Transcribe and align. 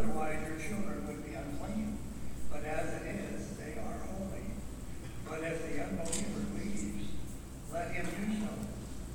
Otherwise, 0.00 0.40
your 0.48 0.56
children 0.56 1.06
would 1.06 1.26
be 1.26 1.34
unclean. 1.34 1.98
But 2.50 2.64
as 2.64 3.02
it 3.02 3.20
is, 3.20 3.56
they 3.58 3.76
are 3.76 4.00
holy. 4.08 4.48
But 5.28 5.44
if 5.44 5.60
the 5.60 5.84
unbeliever 5.84 6.40
leaves, 6.56 7.12
let 7.70 7.92
him 7.92 8.06
do 8.06 8.32
so. 8.40 8.48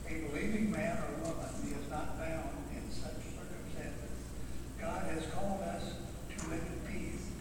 A 0.05 0.29
believing 0.29 0.69
man 0.69 0.99
or 0.99 1.25
woman 1.25 1.49
is 1.65 1.89
not 1.89 2.19
bound 2.19 2.69
in 2.69 2.85
such 2.93 3.17
circumstances. 3.33 4.13
God 4.79 5.09
has 5.09 5.25
called 5.33 5.63
us 5.63 5.93
to 6.37 6.49
live 6.49 6.61
in 6.61 6.93
peace. 6.93 7.33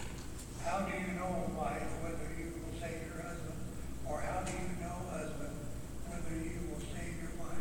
How 0.64 0.88
do 0.88 0.96
you 0.96 1.12
know, 1.12 1.52
wife, 1.54 2.00
whether 2.00 2.32
you 2.40 2.48
will 2.64 2.80
save 2.80 3.12
your 3.12 3.28
husband? 3.28 3.60
Or 4.08 4.22
how 4.22 4.40
do 4.40 4.52
you 4.52 4.72
know, 4.80 4.96
husband, 5.12 5.52
whether 6.08 6.32
you 6.32 6.64
will 6.72 6.80
save 6.80 7.20
your 7.20 7.36
wife? 7.36 7.60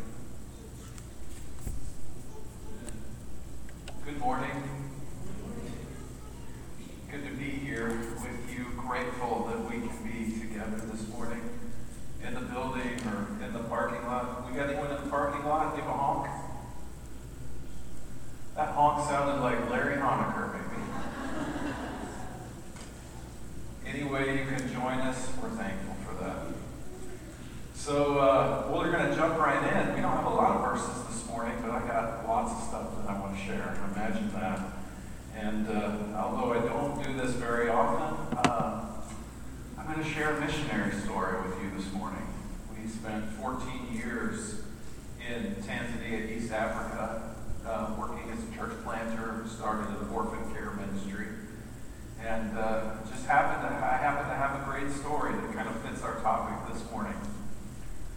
Good 4.06 4.20
morning. 4.20 4.84
Good 7.14 7.30
to 7.30 7.36
be 7.36 7.52
here 7.52 7.90
with 7.90 8.52
you. 8.52 8.66
Grateful 8.76 9.46
that 9.48 9.70
we 9.70 9.88
can 9.88 9.98
be 10.04 10.40
together 10.40 10.78
this 10.92 11.08
morning 11.10 11.42
in 12.26 12.34
the 12.34 12.40
building 12.42 13.00
or 13.06 13.28
in 13.46 13.54
the 13.54 13.60
parking 13.70 14.04
lot. 14.08 14.50
We 14.50 14.58
got 14.58 14.70
anyone 14.70 14.90
in 14.90 15.04
the 15.04 15.10
parking 15.12 15.46
lot? 15.46 15.76
Give 15.76 15.86
a 15.86 15.94
honk. 15.94 16.28
That 18.56 18.70
honk 18.70 19.08
sounded 19.08 19.44
like 19.44 19.70
Larry 19.70 19.98
Honaker, 19.98 20.54
maybe. 20.54 20.82
Any 23.86 24.10
way 24.10 24.40
you 24.40 24.48
can 24.48 24.74
join 24.74 24.98
us, 25.02 25.30
we're 25.40 25.50
thankful 25.50 25.96
for 26.08 26.24
that. 26.24 26.48
So, 27.76 28.18
uh, 28.18 28.70
well, 28.72 28.80
we're 28.80 28.92
going 28.92 29.08
to 29.08 29.16
jump 29.16 29.38
right 29.38 29.62
in. 29.62 29.94
We 29.94 30.02
don't 30.02 30.18
have 30.18 30.26
a 30.26 30.30
lot 30.30 30.56
of 30.56 30.62
verses 30.64 31.04
this 31.10 31.28
morning, 31.30 31.54
but 31.62 31.70
I 31.70 31.88
got 31.88 32.28
lots 32.28 32.54
of 32.54 32.70
stuff 32.70 32.98
that 32.98 33.12
I 33.12 33.20
want 33.20 33.38
to 33.38 33.44
share. 33.44 33.78
Imagine 33.94 34.32
that. 34.34 34.74
And 35.36 35.68
uh, 35.68 35.98
although 36.16 36.54
I 36.54 36.60
don't 36.60 37.04
do 37.04 37.14
this 37.18 37.32
very 37.32 37.68
often, 37.68 38.38
uh, 38.38 38.86
I'm 39.78 39.86
going 39.92 40.04
to 40.04 40.10
share 40.10 40.38
a 40.38 40.40
missionary 40.40 40.94
story 40.94 41.42
with 41.42 41.62
you 41.62 41.72
this 41.76 41.92
morning. 41.92 42.22
We 42.72 42.88
spent 42.88 43.26
14 43.42 43.94
years 43.94 44.62
in 45.28 45.56
Tanzania, 45.56 46.32
East 46.32 46.52
Africa, 46.52 47.36
uh, 47.66 47.96
working 47.98 48.30
as 48.32 48.40
a 48.44 48.58
church 48.58 48.74
planter, 48.84 49.44
started 49.48 49.90
an 49.90 50.08
orphan 50.14 50.54
care 50.54 50.72
ministry. 50.72 51.28
And 52.22 52.58
uh, 52.58 52.92
just 53.10 53.26
happened 53.26 53.68
to, 53.68 53.76
I 53.76 53.98
happen 53.98 54.30
to 54.30 54.36
have 54.36 54.62
a 54.62 54.72
great 54.72 54.92
story 54.92 55.34
that 55.34 55.54
kind 55.54 55.68
of 55.68 55.76
fits 55.82 56.04
our 56.04 56.22
topic 56.22 56.74
this 56.74 56.90
morning. 56.92 57.16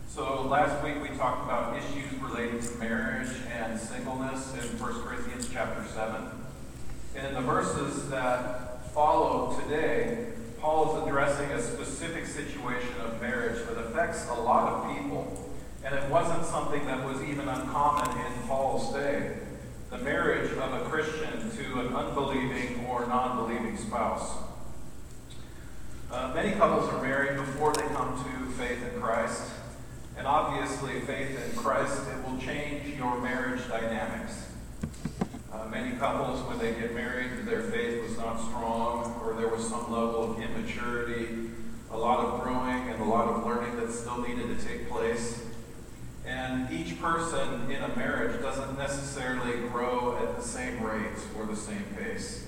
So 0.07 0.36
last 0.49 0.85
week 0.85 0.95
we 1.03 1.09
talked 1.17 1.45
about 1.45 1.77
issues 1.77 2.13
related 2.23 2.63
to 2.63 2.79
marriage 2.79 3.29
and 3.51 3.79
singleness 3.79 4.55
in 4.55 4.79
1 4.79 5.03
Corinthians 5.03 5.49
chapter 5.53 5.85
7. 5.93 6.23
And 7.17 7.27
in 7.27 7.35
the 7.35 7.41
verses 7.41 8.09
that 8.11 8.93
follow 8.93 9.59
today, 9.61 10.29
Paul 10.61 10.97
is 10.97 11.09
addressing 11.09 11.51
a 11.51 11.61
specific 11.61 12.27
situation 12.27 12.95
of 13.05 13.21
marriage 13.21 13.67
that 13.67 13.77
affects 13.77 14.29
a 14.29 14.35
lot 14.35 14.73
of 14.73 14.97
people. 14.97 15.53
And 15.85 15.93
it 15.93 16.09
wasn't 16.11 16.45
something 16.45 16.87
that 16.87 17.05
was 17.05 17.21
even 17.23 17.49
uncommon 17.49 18.17
in 18.17 18.33
Paul's 18.47 18.95
day. 18.95 19.39
The 19.91 19.99
marriage 19.99 20.53
of 20.53 20.73
a 20.75 20.89
Christian 20.89 21.51
to 21.51 21.81
an 21.81 21.89
unbelieving 21.89 22.87
or 22.89 23.05
non 23.07 23.37
believing 23.37 23.77
spouse. 23.77 24.31
Uh, 26.13 26.33
many 26.35 26.53
couples 26.53 26.89
are 26.93 27.03
married 27.03 27.37
before 27.37 27.73
they 27.75 27.83
come 27.95 28.17
to 28.23 28.51
faith 28.53 28.81
in 28.95 29.01
Christ. 29.01 29.56
And 30.17 30.27
obviously, 30.27 31.01
faith 31.01 31.39
in 31.45 31.57
Christ, 31.57 32.01
it 32.09 32.27
will 32.27 32.39
change 32.39 32.97
your 32.97 33.21
marriage 33.21 33.61
dynamics. 33.69 34.47
Uh, 35.53 35.67
many 35.69 35.97
couples, 35.97 36.41
when 36.49 36.59
they 36.59 36.73
get 36.81 36.95
married, 36.95 37.45
their 37.45 37.63
faith 37.63 38.03
was 38.03 38.17
not 38.17 38.41
strong, 38.41 39.21
or 39.23 39.35
there 39.35 39.49
was 39.49 39.69
some 39.69 39.93
level 39.93 40.33
of 40.33 40.41
immaturity, 40.41 41.51
a 41.91 41.97
lot 41.97 42.21
of 42.21 42.43
growing, 42.43 42.89
and 42.89 43.01
a 43.03 43.05
lot 43.05 43.29
of 43.29 43.45
learning 43.45 43.77
that 43.77 43.93
still 43.93 44.21
needed 44.23 44.59
to 44.59 44.67
take 44.67 44.89
place. 44.89 45.45
And 46.25 46.73
each 46.73 47.01
person 47.01 47.71
in 47.71 47.83
a 47.83 47.95
marriage 47.95 48.41
doesn't 48.41 48.77
necessarily 48.79 49.69
grow 49.69 50.17
at 50.17 50.37
the 50.37 50.43
same 50.43 50.83
rate 50.83 51.19
or 51.39 51.45
the 51.45 51.57
same 51.57 51.85
pace. 51.97 52.47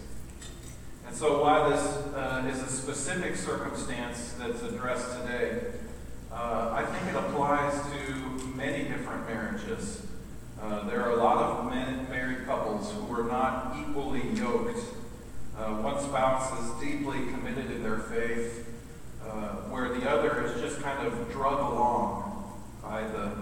And 1.06 1.14
so, 1.14 1.42
while 1.42 1.70
this 1.70 1.82
uh, 2.14 2.50
is 2.50 2.60
a 2.60 2.68
specific 2.68 3.36
circumstance 3.36 4.34
that's 4.38 4.62
addressed 4.62 5.20
today, 5.20 5.60
uh, 6.32 6.70
I 6.72 6.84
think 6.84 7.14
it 7.14 7.18
applies 7.18 7.74
to 7.92 8.46
many 8.54 8.84
different 8.84 9.26
marriages. 9.26 10.06
Uh, 10.60 10.88
there 10.88 11.02
are 11.02 11.12
a 11.12 11.16
lot 11.16 11.38
of 11.38 11.70
men, 11.72 12.08
married 12.10 12.44
couples 12.44 12.92
who 12.92 13.14
are 13.14 13.24
not 13.24 13.76
equally 13.80 14.28
yoked. 14.34 14.78
Uh, 15.56 15.74
one 15.76 16.00
spouse 16.00 16.52
is 16.60 16.80
deeply 16.80 17.18
committed 17.32 17.70
in 17.70 17.82
their 17.82 17.98
faith, 17.98 18.68
uh, 19.24 19.48
where 19.70 19.88
the 19.88 20.08
other 20.08 20.44
is 20.44 20.60
just 20.60 20.80
kind 20.82 21.06
of 21.06 21.32
drug 21.32 21.58
along 21.72 22.52
by 22.82 23.02
the, 23.02 23.32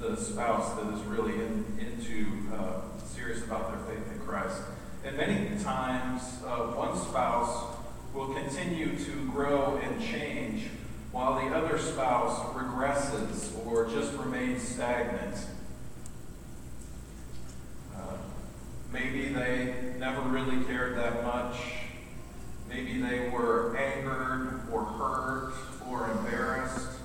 the 0.00 0.16
spouse 0.16 0.74
that 0.74 0.92
is 0.94 1.00
really 1.02 1.34
in, 1.34 1.64
into 1.78 2.26
uh, 2.54 2.80
serious 3.06 3.42
about 3.44 3.70
their 3.72 3.96
faith 3.96 4.12
in 4.12 4.18
Christ. 4.20 4.60
And 5.04 5.16
many 5.16 5.48
times, 5.62 6.22
uh, 6.46 6.72
one 6.72 6.96
spouse 6.96 7.76
will 8.12 8.32
continue 8.34 8.96
to 8.96 9.30
grow 9.30 9.80
and 9.82 10.00
change 10.00 10.68
while 11.14 11.36
the 11.36 11.54
other 11.54 11.78
spouse 11.78 12.40
regresses 12.56 13.54
or 13.64 13.88
just 13.88 14.12
remains 14.14 14.60
stagnant. 14.60 15.36
Uh, 17.94 18.16
maybe 18.92 19.28
they 19.28 19.94
never 19.96 20.22
really 20.22 20.64
cared 20.64 20.98
that 20.98 21.22
much. 21.22 21.54
Maybe 22.68 23.00
they 23.00 23.28
were 23.28 23.76
angered 23.76 24.62
or 24.72 24.84
hurt 24.84 25.54
or 25.88 26.10
embarrassed. 26.10 26.98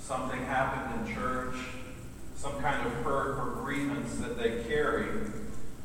Something 0.00 0.42
happened 0.46 1.06
in 1.06 1.14
church, 1.14 1.56
some 2.36 2.58
kind 2.62 2.86
of 2.86 2.94
hurt 3.04 3.36
or 3.38 3.62
grievance 3.62 4.14
that 4.20 4.38
they 4.38 4.64
carry, 4.66 5.04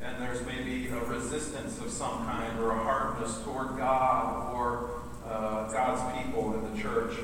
and 0.01 0.21
there's 0.21 0.45
maybe 0.45 0.87
a 0.87 0.99
resistance 1.03 1.77
of 1.79 1.91
some 1.91 2.25
kind 2.25 2.57
or 2.59 2.71
a 2.71 2.79
hardness 2.79 3.37
toward 3.43 3.75
God 3.75 4.53
or 4.53 5.01
uh, 5.27 5.69
God's 5.73 6.25
people 6.25 6.53
in 6.53 6.73
the 6.73 6.81
church. 6.81 7.17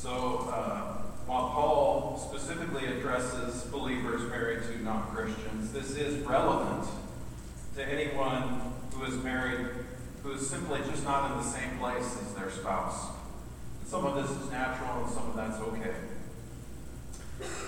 So, 0.00 0.48
uh, 0.50 1.02
while 1.26 1.50
Paul 1.50 2.30
specifically 2.32 2.86
addresses 2.86 3.64
believers 3.64 4.22
married 4.30 4.62
to 4.62 4.82
non 4.82 5.14
Christians, 5.14 5.74
this 5.74 5.90
is 5.90 6.24
relevant 6.24 6.88
to 7.76 7.84
anyone 7.86 8.62
who 8.94 9.04
is 9.04 9.22
married 9.22 9.66
who 10.22 10.32
is 10.32 10.48
simply 10.48 10.78
just 10.90 11.04
not 11.04 11.30
in 11.30 11.36
the 11.36 11.44
same 11.44 11.76
place 11.78 12.16
as 12.22 12.32
their 12.32 12.50
spouse. 12.50 13.08
Some 13.84 14.06
of 14.06 14.14
this 14.14 14.30
is 14.30 14.50
natural 14.50 15.04
and 15.04 15.12
some 15.12 15.28
of 15.28 15.36
that's 15.36 15.58
okay. 15.58 15.94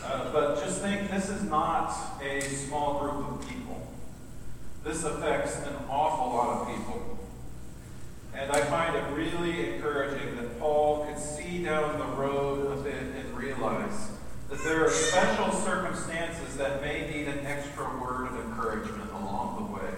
Uh, 0.02 0.32
but 0.32 0.64
just 0.64 0.80
think 0.80 1.10
this 1.10 1.28
is 1.28 1.42
not 1.42 1.94
a 2.22 2.40
small 2.40 2.98
group 2.98 3.28
of 3.28 3.46
people. 3.46 3.92
This 4.82 5.04
affects 5.04 5.58
an 5.66 5.74
awful 5.90 6.32
lot 6.32 6.62
of 6.62 6.68
people. 6.68 7.18
And 8.34 8.50
I 8.50 8.60
find 8.62 8.96
it 8.96 9.04
really 9.12 9.74
encouraging 9.74 10.36
that 10.36 10.58
Paul 10.58 11.04
could 11.04 11.18
see 11.18 11.62
down 11.62 11.98
the 11.98 12.16
road 12.16 12.78
a 12.78 12.82
bit 12.82 12.94
and 12.94 13.36
realize 13.36 14.10
that 14.48 14.64
there 14.64 14.86
are 14.86 14.90
special 14.90 15.52
circumstances 15.52 16.56
that 16.56 16.80
may 16.80 17.10
need 17.10 17.28
an 17.28 17.44
extra 17.46 17.84
word 18.00 18.28
of 18.28 18.40
encouragement 18.40 19.10
along 19.12 19.56
the 19.56 19.74
way. 19.74 19.94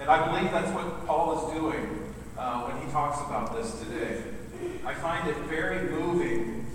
And 0.00 0.08
I 0.08 0.26
believe 0.26 0.50
that's 0.50 0.70
what 0.70 1.06
Paul 1.06 1.46
is 1.48 1.54
doing 1.54 2.14
uh, 2.38 2.62
when 2.62 2.84
he 2.84 2.90
talks 2.90 3.20
about 3.20 3.54
this 3.54 3.78
today. 3.80 4.22
I 4.84 4.94
find 4.94 5.28
it 5.28 5.36
very 5.48 5.90
moving 5.90 6.66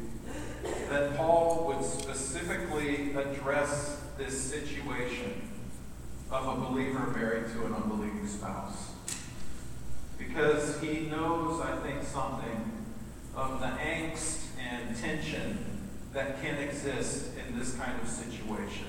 that 0.89 1.17
Paul 1.17 1.65
would 1.67 1.83
specifically 1.83 3.15
address 3.15 4.01
this 4.17 4.39
situation 4.39 5.41
of 6.31 6.47
a 6.47 6.69
believer 6.69 7.07
married 7.17 7.51
to 7.53 7.65
an 7.65 7.73
unbelieving 7.73 8.27
spouse 8.27 8.92
because 10.17 10.79
he 10.81 11.01
knows, 11.01 11.61
I 11.61 11.75
think, 11.77 12.03
something 12.03 12.71
of 13.35 13.59
the 13.59 13.67
angst 13.67 14.45
and 14.59 14.95
tension 14.97 15.89
that 16.13 16.41
can 16.41 16.57
exist 16.57 17.31
in 17.37 17.57
this 17.57 17.75
kind 17.75 17.99
of 18.01 18.07
situation. 18.07 18.85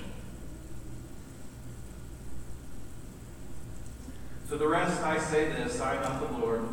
To 4.48 4.56
the 4.56 4.68
rest, 4.68 5.02
I 5.02 5.18
say 5.18 5.46
this 5.46 5.80
I, 5.80 5.94
not 5.96 6.20
the 6.20 6.38
Lord. 6.38 6.68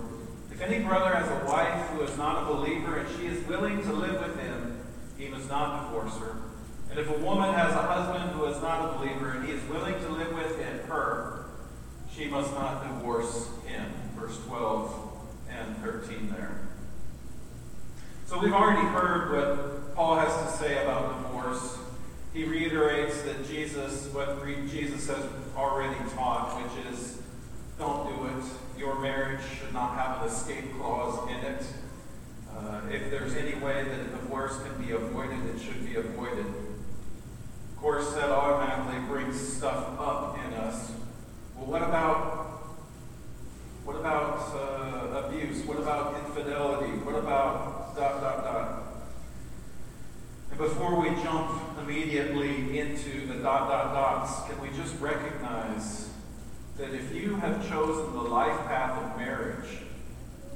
If 0.52 0.62
any 0.62 0.84
brother 0.84 1.16
has 1.16 1.30
a 1.30 1.46
wife 1.46 1.88
who 1.90 2.02
is 2.02 2.18
not 2.18 2.44
a 2.44 2.54
believer 2.54 2.98
and 2.98 3.10
she 3.18 3.28
is 3.28 3.48
willing 3.48 3.82
to 3.84 3.94
live 3.94 4.22
with 4.22 4.38
him, 4.40 4.80
he 5.18 5.30
must 5.30 5.50
not 5.50 5.86
divorce 5.86 6.18
her. 6.18 6.36
And 6.90 7.00
if 7.00 7.10
a 7.10 7.18
woman 7.20 7.54
has 7.54 7.74
a 7.74 7.82
husband 7.82 8.32
who 8.32 8.46
is 8.46 8.62
not 8.62 8.90
a 8.94 8.98
believer 8.98 9.32
and 9.32 9.48
he 9.48 9.54
is 9.54 9.64
willing 9.70 9.94
to 9.94 10.10
live 10.10 10.34
with 10.34 10.60
him, 10.60 10.80
her, 10.90 11.46
she 12.14 12.28
must 12.28 12.52
not 12.54 12.84
divorce 12.84 13.48
him. 13.66 13.86
Verse 14.22 14.38
12 14.46 15.12
and 15.50 15.78
13 15.78 16.30
there. 16.30 16.60
So 18.28 18.38
we've 18.38 18.54
already 18.54 18.88
heard 18.90 19.32
what 19.32 19.96
Paul 19.96 20.16
has 20.20 20.32
to 20.46 20.58
say 20.60 20.84
about 20.84 21.24
divorce. 21.24 21.80
He 22.32 22.44
reiterates 22.44 23.24
that 23.24 23.48
Jesus, 23.48 24.14
what 24.14 24.46
Jesus 24.70 25.08
has 25.08 25.26
already 25.58 25.96
taught, 26.12 26.62
which 26.62 26.86
is 26.94 27.20
don't 27.80 28.16
do 28.16 28.28
it. 28.28 28.80
Your 28.80 29.00
marriage 29.02 29.42
should 29.60 29.74
not 29.74 29.96
have 29.96 30.22
an 30.22 30.30
escape 30.30 30.72
clause 30.78 31.28
in 31.28 31.38
it. 31.38 31.66
Uh, 32.56 32.82
if 32.92 33.10
there's 33.10 33.34
any 33.34 33.56
way 33.56 33.84
that 33.84 34.02
a 34.02 34.04
divorce 34.04 34.62
can 34.62 34.86
be 34.86 34.92
avoided, 34.92 35.56
it 35.56 35.60
should 35.60 35.84
be 35.84 35.96
avoided. 35.96 36.46
Of 36.46 37.78
course, 37.78 38.14
that 38.14 38.30
automatically 38.30 39.00
brings 39.08 39.36
stuff 39.58 40.00
up 40.00 40.38
in 40.46 40.54
us. 40.54 40.92
Well, 41.56 41.66
what 41.66 41.82
about 41.82 42.51
what 43.84 43.96
about 43.96 44.56
uh, 44.56 45.26
abuse? 45.26 45.66
What 45.66 45.78
about 45.78 46.16
infidelity? 46.26 46.94
What 47.00 47.16
about 47.16 47.96
dot 47.96 48.22
dot 48.22 48.44
dot? 48.44 48.84
And 50.52 50.60
before 50.60 51.00
we 51.00 51.10
jump 51.22 51.80
immediately 51.80 52.80
into 52.80 53.28
the 53.28 53.36
dot 53.36 53.70
dot 53.70 53.94
dots, 53.94 54.48
can 54.48 54.62
we 54.62 54.70
just 54.78 55.00
recognize 55.00 56.10
that 56.78 56.94
if 56.94 57.14
you 57.14 57.36
have 57.36 57.68
chosen 57.68 58.14
the 58.14 58.22
life 58.22 58.58
path 58.68 59.02
of 59.04 59.18
marriage, 59.18 59.80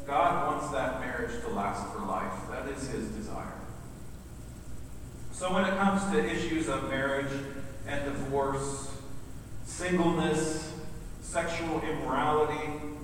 God 0.05 0.47
wants 0.47 0.71
that 0.71 0.99
marriage 0.99 1.41
to 1.41 1.49
last 1.49 1.91
for 1.93 2.05
life. 2.05 2.33
That 2.49 2.67
is 2.69 2.87
His 2.89 3.09
desire. 3.09 3.53
So 5.31 5.53
when 5.53 5.65
it 5.65 5.77
comes 5.77 6.03
to 6.11 6.23
issues 6.23 6.69
of 6.69 6.89
marriage 6.89 7.31
and 7.87 8.05
divorce, 8.05 8.91
singleness, 9.65 10.73
sexual 11.21 11.81
immorality, 11.81 12.94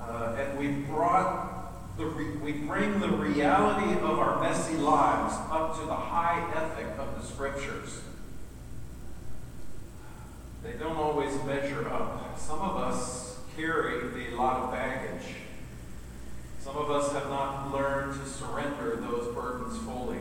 uh, 0.00 0.36
and 0.38 0.58
we 0.58 0.68
brought 0.68 1.96
the 1.96 2.06
re- 2.06 2.36
we 2.36 2.52
bring 2.52 3.00
the 3.00 3.08
reality 3.08 3.98
of 4.00 4.18
our 4.18 4.40
messy 4.40 4.76
lives 4.76 5.34
up 5.50 5.78
to 5.78 5.86
the 5.86 5.94
high 5.94 6.50
ethic 6.54 6.86
of 6.98 7.20
the 7.20 7.26
scriptures. 7.26 8.00
They 10.62 10.72
don't 10.72 10.96
always 10.96 11.32
measure 11.44 11.88
up. 11.88 12.38
Some 12.38 12.60
of 12.60 12.76
us 12.76 13.38
carry 13.56 14.32
a 14.32 14.36
lot 14.36 14.64
of 14.64 14.72
baggage. 14.72 15.34
Some 16.60 16.76
of 16.76 16.90
us 16.90 17.12
have 17.12 17.28
not 17.28 17.72
learned 17.72 18.20
to 18.20 18.28
surrender 18.28 18.96
those 18.96 19.34
burdens 19.34 19.78
fully. 19.78 20.18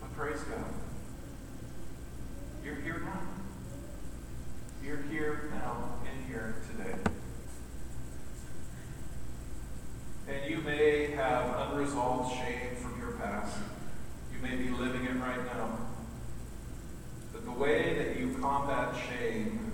But 0.00 0.14
praise 0.16 0.40
God. 0.40 0.64
You're 2.64 2.76
here 2.76 3.00
now. 3.04 3.20
You're 4.82 5.02
here 5.10 5.50
now 5.54 5.94
in 6.04 6.26
here 6.30 6.56
today. 6.70 6.98
And 10.28 10.50
you 10.50 10.58
may 10.58 11.10
have 11.12 11.70
unresolved 11.70 12.34
shame 12.36 12.76
from 12.76 12.98
your 13.00 13.12
past. 13.12 13.56
You 14.32 14.42
may 14.42 14.56
be 14.56 14.70
living 14.70 15.04
it 15.04 15.16
right 15.16 15.44
now. 15.46 15.78
But 17.32 17.44
the 17.44 17.52
way 17.52 17.94
that 17.98 18.18
you 18.18 18.36
combat 18.40 18.94
shame 19.08 19.72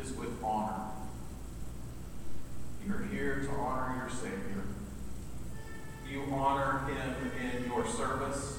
is 0.00 0.12
with 0.12 0.30
honor. 0.42 0.90
You're 2.86 3.02
here 3.12 3.40
to 3.40 3.50
honor 3.50 3.96
your 4.00 4.10
Savior. 4.10 4.64
You 6.10 6.22
honor 6.32 6.86
him 6.86 7.32
in 7.40 7.66
your 7.66 7.86
service. 7.86 8.58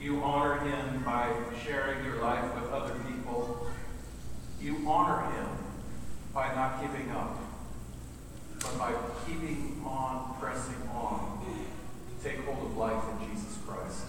You 0.00 0.22
honor 0.22 0.58
him 0.58 1.02
by 1.02 1.32
sharing 1.64 2.04
your 2.04 2.20
life 2.20 2.54
with 2.54 2.70
other 2.70 2.94
people. 3.08 3.66
You 4.60 4.76
honor 4.86 5.30
him 5.32 5.48
by 6.34 6.54
not 6.54 6.82
giving 6.82 7.10
up, 7.10 7.38
but 8.64 8.78
by 8.78 8.92
keeping 9.26 9.82
on, 9.84 10.34
pressing 10.40 10.88
on 10.92 11.44
to 11.44 12.28
take 12.28 12.44
hold 12.44 12.70
of 12.70 12.76
life 12.76 13.02
in 13.12 13.28
Jesus 13.28 13.58
Christ. 13.66 14.06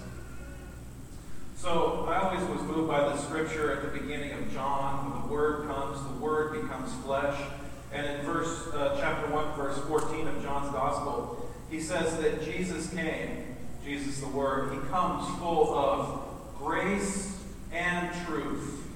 So 1.58 2.06
I 2.08 2.20
always 2.20 2.48
was 2.48 2.62
moved 2.62 2.88
by 2.88 3.00
the 3.00 3.18
scripture 3.18 3.72
at 3.72 3.82
the 3.82 4.00
beginning 4.00 4.32
of 4.34 4.54
John. 4.54 5.10
When 5.10 5.22
the 5.22 5.34
Word 5.34 5.68
comes, 5.68 6.02
the 6.04 6.24
Word 6.24 6.62
becomes 6.62 6.94
flesh. 7.04 7.40
And 7.92 8.06
in 8.06 8.26
verse 8.26 8.68
uh, 8.74 8.98
chapter 9.00 9.32
1, 9.32 9.56
verse 9.56 9.78
14 9.88 10.28
of 10.28 10.44
John's 10.44 10.72
Gospel, 10.72 11.50
he 11.70 11.80
says 11.80 12.18
that 12.18 12.44
Jesus 12.44 12.94
came, 12.94 13.56
Jesus 13.84 14.20
the 14.20 14.28
Word, 14.28 14.74
he 14.74 14.80
comes 14.90 15.28
full 15.40 15.74
of 15.74 16.22
grace 16.58 17.42
and 17.72 18.10
truth. 18.26 18.88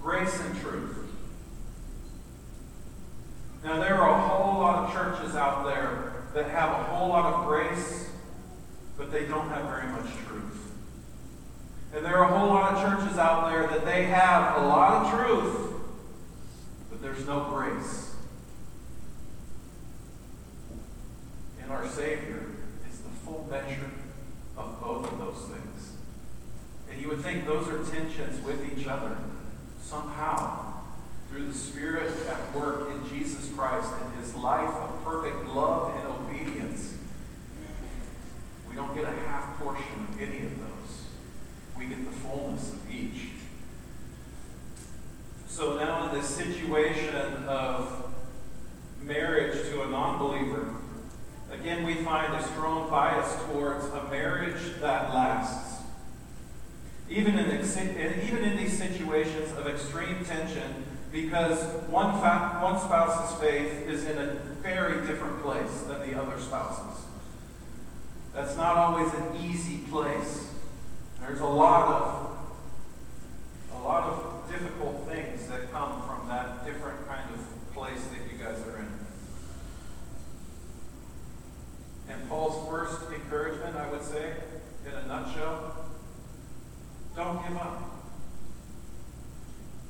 Grace 0.00 0.40
and 0.40 0.60
truth. 0.60 0.98
Now, 3.64 3.78
there 3.80 3.94
are 3.94 4.18
a 4.18 4.28
whole 4.28 4.60
lot 4.60 4.84
of 4.84 4.92
churches 4.92 5.36
out 5.36 5.64
there 5.64 6.24
that 6.34 6.50
have 6.50 6.70
a 6.70 6.82
whole 6.84 7.08
lot 7.08 7.32
of 7.32 7.46
grace, 7.46 8.10
but 8.96 9.12
they 9.12 9.26
don't 9.26 9.48
have 9.50 9.66
very 9.66 9.86
much 9.86 10.10
truth. 10.26 10.72
And 11.94 12.04
there 12.04 12.11
are 12.22 12.32
a 12.32 12.38
whole 12.38 12.48
lot 12.48 12.74
of 12.74 12.82
churches 12.82 13.18
out 13.18 13.50
there 13.50 13.66
that 13.66 13.84
they 13.84 14.04
have 14.04 14.62
a 14.62 14.66
lot 14.66 15.04
of 15.04 15.12
truth, 15.12 15.72
but 16.88 17.02
there's 17.02 17.26
no 17.26 17.44
grace. 17.50 18.14
And 21.60 21.72
our 21.72 21.88
Savior 21.88 22.46
is 22.88 22.98
the 23.00 23.10
full 23.24 23.48
measure 23.50 23.90
of 24.56 24.80
both 24.80 25.10
of 25.10 25.18
those 25.18 25.48
things. 25.48 25.92
And 26.90 27.00
you 27.00 27.08
would 27.08 27.20
think 27.20 27.44
those 27.44 27.66
are 27.68 27.82
tensions 27.84 28.44
with 28.44 28.78
each 28.78 28.86
other. 28.86 29.16
Somehow, 29.80 30.74
through 31.28 31.46
the 31.46 31.54
Spirit 31.54 32.12
at 32.28 32.54
work 32.54 32.90
in 32.90 33.08
Jesus 33.08 33.50
Christ 33.56 33.88
and 34.00 34.22
his 34.22 34.34
life 34.36 34.72
of 34.74 35.04
perfect 35.04 35.48
love 35.48 35.96
and 35.96 36.06
obedience, 36.06 36.94
we 38.70 38.76
don't 38.76 38.94
get 38.94 39.04
a 39.04 39.12
half 39.26 39.58
portion 39.58 40.06
of 40.08 40.20
any 40.20 40.46
of 40.46 40.58
those. 40.58 40.61
We 41.82 41.88
get 41.88 42.04
the 42.04 42.16
fullness 42.16 42.72
of 42.72 42.90
each. 42.92 43.30
So 45.48 45.76
now, 45.76 46.08
in 46.08 46.14
this 46.14 46.28
situation 46.28 47.44
of 47.48 48.12
marriage 49.02 49.68
to 49.70 49.82
a 49.82 49.88
non 49.88 50.18
believer, 50.18 50.74
again, 51.50 51.84
we 51.84 51.94
find 51.94 52.34
a 52.34 52.42
strong 52.50 52.88
bias 52.88 53.34
towards 53.46 53.86
a 53.86 54.04
marriage 54.10 54.80
that 54.80 55.12
lasts. 55.12 55.82
Even 57.10 57.36
in, 57.36 57.50
even 57.50 58.44
in 58.44 58.56
these 58.56 58.78
situations 58.78 59.50
of 59.58 59.66
extreme 59.66 60.24
tension, 60.24 60.84
because 61.10 61.58
one, 61.88 62.12
fa- 62.20 62.58
one 62.62 62.78
spouse's 62.78 63.38
faith 63.40 63.88
is 63.88 64.04
in 64.04 64.18
a 64.18 64.34
very 64.62 65.04
different 65.06 65.42
place 65.42 65.82
than 65.88 66.08
the 66.08 66.18
other 66.18 66.40
spouse's. 66.40 67.04
That's 68.32 68.56
not 68.56 68.76
always 68.76 69.12
an 69.14 69.36
easy 69.42 69.78
place. 69.90 70.51
There's 71.22 71.40
a 71.40 71.46
lot 71.46 71.88
of 71.88 72.28
a 73.74 73.78
lot 73.82 74.04
of 74.04 74.50
difficult 74.50 75.08
things 75.08 75.46
that 75.46 75.70
come 75.72 76.02
from 76.02 76.28
that 76.28 76.64
different 76.66 77.06
kind 77.06 77.30
of 77.32 77.74
place 77.74 78.04
that 78.06 78.20
you 78.30 78.38
guys 78.44 78.58
are 78.66 78.78
in. 78.80 78.88
And 82.08 82.28
Paul's 82.28 82.68
first 82.68 83.10
encouragement, 83.12 83.76
I 83.76 83.88
would 83.90 84.02
say, 84.02 84.34
in 84.84 84.92
a 84.92 85.06
nutshell, 85.06 85.86
don't 87.16 87.46
give 87.46 87.56
up. 87.56 87.92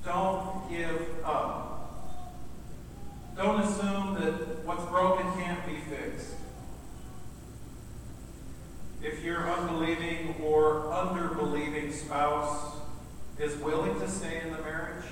Don't 0.05 0.71
give 0.71 1.25
up. 1.25 2.29
Don't 3.37 3.61
assume 3.61 4.15
that 4.15 4.65
what's 4.65 4.85
broken 4.87 5.33
can't 5.33 5.67
be 5.67 5.77
fixed. 5.77 6.35
If 9.03 9.25
your 9.25 9.51
unbelieving 9.51 10.37
or 10.43 10.85
underbelieving 10.85 11.93
spouse 11.93 12.77
is 13.39 13.57
willing 13.57 13.99
to 14.01 14.09
stay 14.09 14.41
in 14.43 14.53
the 14.53 14.59
marriage, 14.59 15.05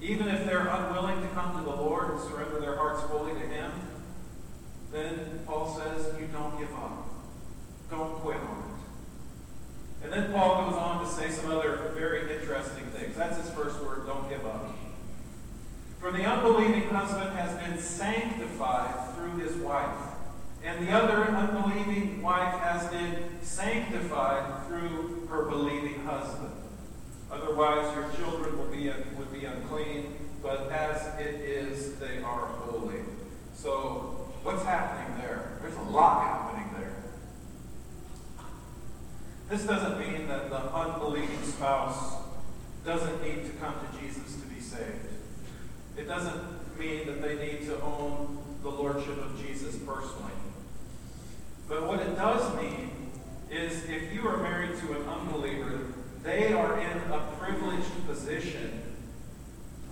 even 0.00 0.28
if 0.28 0.44
they're 0.44 0.66
unwilling 0.66 1.22
to 1.22 1.28
come 1.28 1.56
to 1.56 1.64
the 1.64 1.76
Lord 1.76 2.10
and 2.10 2.20
surrender 2.20 2.60
their 2.60 2.76
hearts 2.76 3.02
fully 3.04 3.32
to 3.32 3.46
Him, 3.46 3.70
then 4.92 5.40
Paul 5.46 5.74
says 5.78 6.12
you 6.20 6.26
don't 6.26 6.58
give 6.58 6.72
up. 6.74 7.08
Don't 7.88 8.14
quit 8.16 8.36
on 8.36 8.58
it. 8.58 8.72
And 10.04 10.12
then 10.12 10.32
Paul 10.32 10.64
goes 10.64 10.74
on 10.74 11.04
to 11.04 11.10
say 11.10 11.30
some 11.30 11.50
other 11.50 11.92
very 11.94 12.34
interesting 12.34 12.84
things. 12.86 13.16
That's 13.16 13.38
his 13.38 13.50
first 13.50 13.80
word, 13.82 14.06
don't 14.06 14.28
give 14.28 14.44
up. 14.44 14.68
For 16.00 16.10
the 16.10 16.24
unbelieving 16.24 16.88
husband 16.88 17.36
has 17.36 17.56
been 17.58 17.78
sanctified 17.78 19.14
through 19.14 19.38
his 19.38 19.54
wife, 19.56 20.11
and 20.64 20.86
the 20.86 20.92
other 20.92 21.24
unbelieving 21.24 22.22
wife 22.22 22.58
has 22.60 22.88
been 22.88 23.16
sanctified 23.42 24.66
through 24.66 25.26
her 25.28 25.46
believing 25.46 26.04
husband. 26.04 26.52
Otherwise, 27.30 27.94
your 27.96 28.08
children 28.12 28.58
will 28.58 28.66
be, 28.66 28.90
would 29.16 29.32
be 29.32 29.44
unclean, 29.44 30.14
but 30.42 30.70
as 30.70 31.18
it 31.18 31.40
is, 31.40 31.96
they 31.96 32.18
are 32.18 32.46
holy. 32.46 33.00
So, 33.54 34.28
what's 34.42 34.64
happening 34.64 35.18
there? 35.18 35.58
There's 35.62 35.76
a 35.76 35.90
lot 35.90 36.22
happening 36.22 36.70
there. 36.78 36.92
This 39.48 39.66
doesn't 39.66 39.98
mean 39.98 40.28
that 40.28 40.50
the 40.50 40.58
unbelieving 40.74 41.42
spouse 41.42 42.22
doesn't 42.84 43.22
need 43.22 43.46
to 43.46 43.52
come 43.52 43.74
to 43.74 44.00
Jesus 44.00 44.36
to 44.36 44.46
be 44.46 44.60
saved. 44.60 45.06
It 45.96 46.06
doesn't 46.06 46.78
mean 46.78 47.06
that 47.06 47.22
they 47.22 47.34
need 47.36 47.66
to 47.66 47.80
own 47.82 48.38
the 48.62 48.70
lordship 48.70 49.18
of 49.18 49.40
Jesus 49.44 49.76
personally. 49.76 50.32
But 51.68 51.86
what 51.86 52.00
it 52.00 52.16
does 52.16 52.56
mean 52.56 52.90
is 53.50 53.84
if 53.88 54.12
you 54.12 54.26
are 54.26 54.38
married 54.38 54.78
to 54.80 54.92
an 54.92 55.08
unbeliever, 55.08 55.80
they 56.22 56.52
are 56.52 56.78
in 56.78 56.96
a 57.10 57.18
privileged 57.38 58.06
position, 58.06 58.82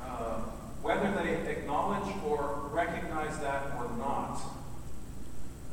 uh, 0.02 0.40
whether 0.82 1.12
they 1.22 1.50
acknowledge 1.50 2.14
or 2.24 2.68
recognize 2.72 3.38
that 3.40 3.72
or 3.76 3.90
not. 3.98 4.40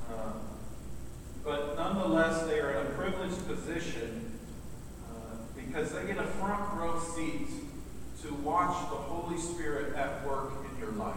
Uh, 0.10 0.34
but 1.44 1.78
nonetheless, 1.78 2.46
they 2.48 2.60
are 2.60 2.72
in 2.72 2.88
a 2.88 2.90
privileged 2.90 3.48
position 3.48 4.40
uh, 5.10 5.36
because 5.56 5.92
they 5.92 6.06
get 6.06 6.18
a 6.18 6.24
front 6.24 6.74
row 6.74 7.00
seat 7.00 7.48
to 8.24 8.34
watch 8.36 8.76
the 8.90 8.98
Holy 8.98 9.38
Spirit 9.38 9.96
at 9.96 10.26
work 10.28 10.52
in 10.70 10.80
your 10.80 10.92
life. 10.94 11.16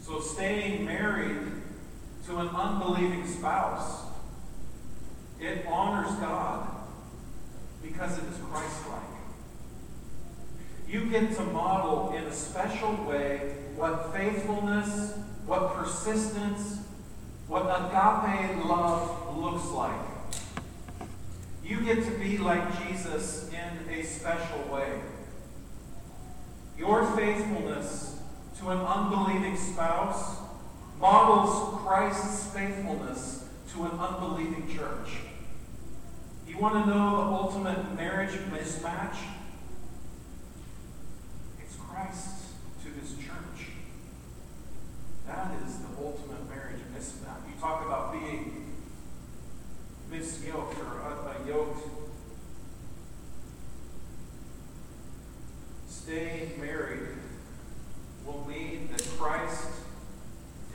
So, 0.00 0.20
staying 0.20 0.86
married 0.86 1.59
to 2.26 2.38
an 2.38 2.48
unbelieving 2.48 3.26
spouse, 3.26 4.04
it 5.40 5.64
honors 5.66 6.14
God 6.18 6.68
because 7.82 8.18
it 8.18 8.24
is 8.24 8.36
Christ 8.50 8.88
like. 8.88 9.02
You 10.88 11.06
get 11.06 11.34
to 11.36 11.42
model 11.42 12.14
in 12.16 12.24
a 12.24 12.32
special 12.32 12.92
way 13.04 13.54
what 13.76 14.12
faithfulness, 14.12 15.16
what 15.46 15.74
persistence, 15.74 16.80
what 17.46 17.62
agape 17.62 18.64
love 18.64 19.36
looks 19.36 19.66
like. 19.68 20.00
You 21.64 21.80
get 21.80 22.04
to 22.04 22.10
be 22.18 22.38
like 22.38 22.86
Jesus 22.86 23.50
in 23.52 23.88
a 23.92 24.02
special 24.02 24.62
way. 24.72 25.00
Your 26.76 27.06
faithfulness 27.16 28.20
to 28.58 28.70
an 28.70 28.78
unbelieving 28.78 29.56
spouse 29.56 30.39
models 31.00 31.80
Christ's 31.80 32.52
faithfulness 32.52 33.48
to 33.72 33.84
an 33.84 33.92
unbelieving 33.92 34.68
church. 34.68 35.18
You 36.46 36.58
want 36.58 36.84
to 36.84 36.90
know 36.90 37.16
the 37.16 37.22
ultimate 37.22 37.96
marriage 37.96 38.32
mismatch? 38.52 39.16
It's 41.60 41.76
Christ 41.76 42.34
to 42.84 43.00
his 43.00 43.14
church. 43.14 43.68
That 45.26 45.52
is 45.64 45.78
the 45.78 45.88
ultimate 46.04 46.48
marriage 46.50 46.80
mismatch. 46.94 47.48
You 47.48 47.60
talk 47.60 47.86
about 47.86 48.12
being 48.12 48.74
misyoked 50.12 50.78
or 50.78 51.00
uh, 51.02 51.48
yoked. 51.48 51.88
Staying 55.88 56.60
married 56.60 57.08
will 58.26 58.44
mean 58.46 58.88
that 58.92 59.06
Christ 59.16 59.68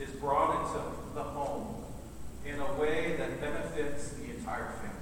is 0.00 0.10
brought 0.10 0.66
into 0.66 1.14
the 1.14 1.22
home 1.22 1.84
in 2.44 2.60
a 2.60 2.74
way 2.74 3.16
that 3.16 3.40
benefits 3.40 4.10
the 4.10 4.24
entire 4.24 4.70
family. 4.72 4.92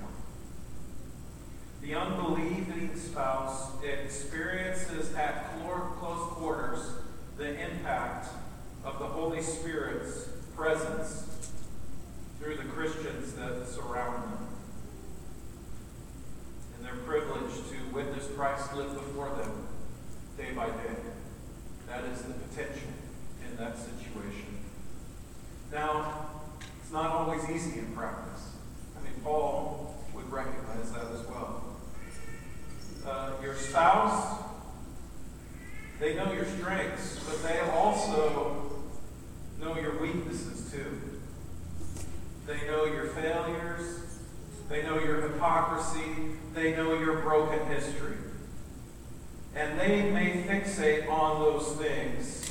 The 1.82 1.94
unbelieving 1.94 2.96
spouse 2.96 3.72
experiences 3.82 5.14
at 5.14 5.50
close 5.60 6.32
quarters 6.34 6.80
the 7.36 7.60
impact 7.60 8.28
of 8.84 8.98
the 8.98 9.06
Holy 9.06 9.42
Spirit's 9.42 10.28
presence 10.56 11.50
through 12.38 12.56
the 12.56 12.64
Christians 12.64 13.32
that 13.32 13.66
surround 13.68 14.22
them. 14.22 14.46
And 16.76 16.86
they're 16.86 17.04
privileged 17.04 17.68
to 17.70 17.94
witness 17.94 18.28
Christ 18.36 18.74
live 18.76 18.94
before 18.94 19.30
them 19.30 19.66
day 20.38 20.52
by 20.52 20.66
day. 20.66 20.96
That 21.88 22.04
is 22.04 22.22
the 22.22 22.34
potential 22.34 22.88
in 23.46 23.56
that 23.56 23.76
situation. 23.76 24.54
Now, 25.74 26.28
it's 26.80 26.92
not 26.92 27.10
always 27.10 27.42
easy 27.50 27.80
in 27.80 27.92
practice. 27.94 28.50
I 28.96 29.02
mean, 29.02 29.14
Paul 29.24 29.96
would 30.14 30.30
recognize 30.30 30.92
that 30.92 31.06
as 31.12 31.26
well. 31.26 31.64
Uh, 33.04 33.32
your 33.42 33.56
spouse, 33.56 34.44
they 35.98 36.14
know 36.14 36.32
your 36.32 36.44
strengths, 36.44 37.24
but 37.24 37.42
they 37.42 37.58
also 37.70 38.82
know 39.60 39.76
your 39.76 39.98
weaknesses 40.00 40.70
too. 40.70 41.00
They 42.46 42.66
know 42.68 42.84
your 42.84 43.06
failures. 43.08 44.00
They 44.68 44.82
know 44.82 45.00
your 45.00 45.22
hypocrisy. 45.22 46.36
They 46.54 46.76
know 46.76 46.98
your 46.98 47.20
broken 47.20 47.66
history. 47.66 48.16
And 49.56 49.78
they 49.78 50.10
may 50.10 50.44
fixate 50.44 51.08
on 51.08 51.40
those 51.40 51.72
things 51.76 52.44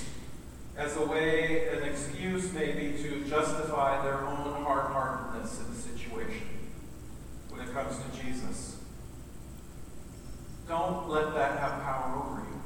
as 0.77 0.97
a 0.97 1.05
way, 1.05 1.67
an 1.69 1.83
excuse 1.83 2.51
maybe 2.53 2.97
to 3.03 3.23
justify 3.25 4.03
their 4.03 4.21
own 4.25 4.63
hard 4.63 4.91
heartedness 4.91 5.59
in 5.59 5.73
the 5.73 5.79
situation 5.79 6.47
when 7.49 7.61
it 7.61 7.71
comes 7.73 7.95
to 7.97 8.23
Jesus. 8.23 8.77
Don't 10.67 11.09
let 11.09 11.33
that 11.35 11.59
have 11.59 11.83
power 11.83 12.23
over 12.23 12.41
you. 12.41 12.61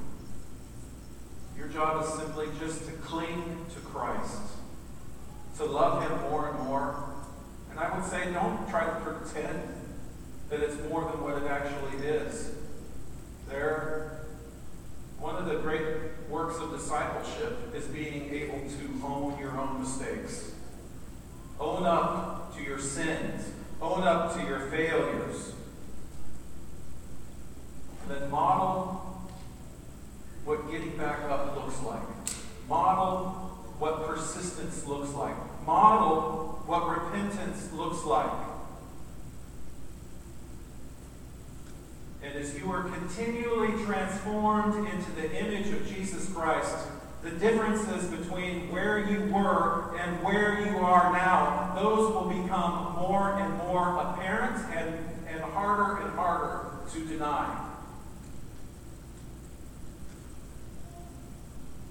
Is 2.07 2.13
simply 2.13 2.47
just 2.59 2.85
to 2.85 2.91
cling 2.93 3.65
to 3.73 3.79
Christ, 3.81 4.39
to 5.57 5.65
love 5.65 6.03
Him 6.03 6.29
more 6.29 6.49
and 6.49 6.59
more. 6.67 7.09
And 7.69 7.79
I 7.79 7.97
would 7.97 8.07
say 8.07 8.31
don't 8.31 8.69
try 8.69 8.85
to 8.85 8.99
pretend 9.01 9.61
that 10.49 10.61
it's 10.61 10.81
more 10.89 11.01
than 11.01 11.21
what 11.21 11.41
it 11.41 11.49
actually 11.49 12.07
is. 12.07 12.53
There, 13.49 14.21
one 15.19 15.35
of 15.35 15.45
the 15.47 15.55
great 15.55 15.83
works 16.29 16.57
of 16.59 16.71
discipleship 16.71 17.73
is 17.75 17.85
being 17.85 18.29
able 18.33 18.59
to 18.59 19.05
own 19.05 19.37
your 19.39 19.59
own 19.59 19.81
mistakes. 19.81 20.51
Own 21.59 21.83
up 21.85 22.55
to 22.55 22.63
your 22.63 22.79
sins. 22.79 23.51
Own 23.81 24.03
up 24.03 24.33
to 24.35 24.43
your 24.43 24.69
failures. 24.69 25.53
And 28.03 28.11
then 28.11 28.31
model 28.31 29.07
what 30.47 30.71
getting 30.71 30.95
back 30.95 31.23
up 31.29 31.57
looks 31.57 31.81
like. 31.81 32.01
Model 32.69 33.25
what 33.79 34.07
persistence 34.07 34.85
looks 34.87 35.13
like. 35.13 35.35
Model 35.65 36.63
what 36.65 36.87
repentance 36.87 37.71
looks 37.73 38.05
like. 38.05 38.31
And 42.23 42.33
as 42.35 42.57
you 42.57 42.71
are 42.71 42.83
continually 42.83 43.83
into 44.37 45.11
the 45.13 45.35
image 45.35 45.73
of 45.73 45.87
Jesus 45.87 46.31
Christ, 46.31 46.75
the 47.23 47.31
differences 47.31 48.07
between 48.11 48.71
where 48.71 48.99
you 48.99 49.33
were 49.33 49.97
and 49.97 50.23
where 50.23 50.59
you 50.63 50.77
are 50.77 51.11
now, 51.11 51.73
those 51.75 52.13
will 52.13 52.29
become 52.29 52.95
more 52.97 53.33
and 53.33 53.57
more 53.57 53.97
apparent 53.97 54.63
and, 54.75 54.95
and 55.27 55.41
harder 55.41 56.03
and 56.03 56.15
harder 56.15 56.69
to 56.93 57.05
deny. 57.05 57.67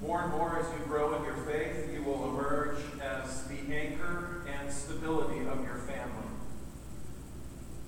More 0.01 0.23
and 0.23 0.33
more 0.33 0.61
as 0.61 0.67
you 0.79 0.87
grow 0.87 1.17
in 1.17 1.25
your 1.25 1.37
faith, 1.39 1.93
you 1.93 2.05
will 2.05 2.29
emerge 2.29 2.79
as 3.03 3.43
the 3.49 3.75
anchor 3.75 4.43
and 4.47 4.73
stability 4.73 5.41
of 5.41 5.65
your 5.65 5.79
family. 5.79 6.29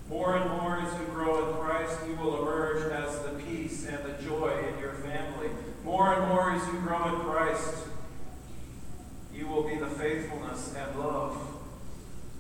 More 0.09 0.37
and 0.37 0.50
more 0.50 0.79
as 0.81 1.00
you 1.00 1.07
grow 1.07 1.49
in 1.49 1.57
Christ, 1.59 1.99
you 2.09 2.17
will 2.17 2.43
emerge 2.43 2.91
as 2.91 3.21
the 3.21 3.38
peace 3.49 3.87
and 3.87 4.05
the 4.05 4.23
joy 4.23 4.52
in 4.73 4.78
your 4.78 4.93
family. 4.95 5.49
More 5.85 6.14
and 6.14 6.28
more 6.28 6.52
as 6.52 6.67
you 6.67 6.81
grow 6.81 7.14
in 7.14 7.21
Christ, 7.21 7.87
you 9.35 9.47
will 9.47 9.62
be 9.62 9.76
the 9.76 9.87
faithfulness 9.87 10.75
and 10.76 10.99
love 10.99 11.37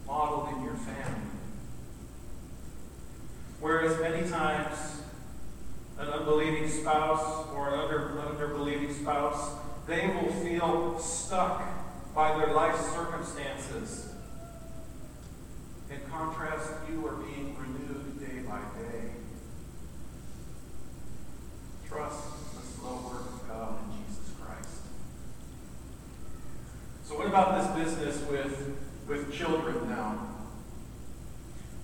modeled 0.06 0.56
in 0.56 0.64
your 0.64 0.74
family. 0.74 1.30
Whereas 3.60 4.00
many 4.00 4.28
times 4.28 4.98
an 5.98 6.08
unbelieving 6.08 6.68
spouse 6.68 7.48
or 7.54 7.74
an 7.74 7.80
under, 7.80 8.20
unbelieving 8.20 8.94
spouse, 8.94 9.58
they 9.86 10.06
will 10.06 10.32
feel 10.32 10.98
stuck 10.98 11.62
by 12.14 12.38
their 12.38 12.54
life 12.54 12.78
circumstances. 12.94 14.12
In 15.90 15.98
contrast, 16.10 16.70
you 16.90 17.06
are 17.06 17.16
being 17.16 17.56
renewed 17.58 18.20
day 18.20 18.42
by 18.46 18.60
day. 18.78 19.10
Trust 21.88 22.54
the 22.54 22.66
slow 22.66 23.10
work 23.10 23.26
of 23.32 23.48
God 23.48 23.78
in 23.84 23.98
Jesus 23.98 24.30
Christ. 24.40 24.80
So, 27.04 27.16
what 27.16 27.27
about 27.38 27.76
this 27.76 27.86
business 27.86 28.28
with, 28.28 28.76
with 29.06 29.32
children 29.32 29.88
now? 29.88 30.26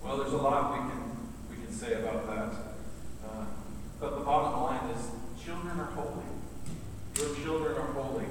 Well, 0.03 0.17
there's 0.17 0.33
a 0.33 0.37
lot 0.37 0.73
we 0.73 0.91
can, 0.91 1.17
we 1.49 1.65
can 1.65 1.73
say 1.73 1.95
about 1.95 2.27
that. 2.27 2.55
Uh, 3.25 3.45
but 4.01 4.19
the 4.19 4.25
bottom 4.25 4.63
line 4.63 4.91
is 4.97 5.11
children 5.41 5.79
are 5.79 5.93
holy. 5.93 6.25
Your 7.19 7.37
children 7.37 7.77
are 7.77 7.93
holy. 7.93 8.25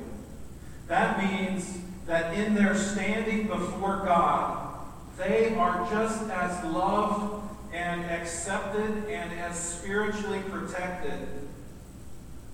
That 0.88 1.18
means 1.18 1.78
that 2.08 2.34
in 2.34 2.56
their 2.56 2.76
standing 2.76 3.48
before 3.48 4.02
God, 4.04 4.76
they 5.18 5.56
are 5.56 5.90
just 5.90 6.30
as 6.30 6.62
loved 6.66 7.42
and 7.72 8.04
accepted 8.12 9.06
and 9.08 9.40
as 9.40 9.58
spiritually 9.58 10.42
protected 10.52 11.26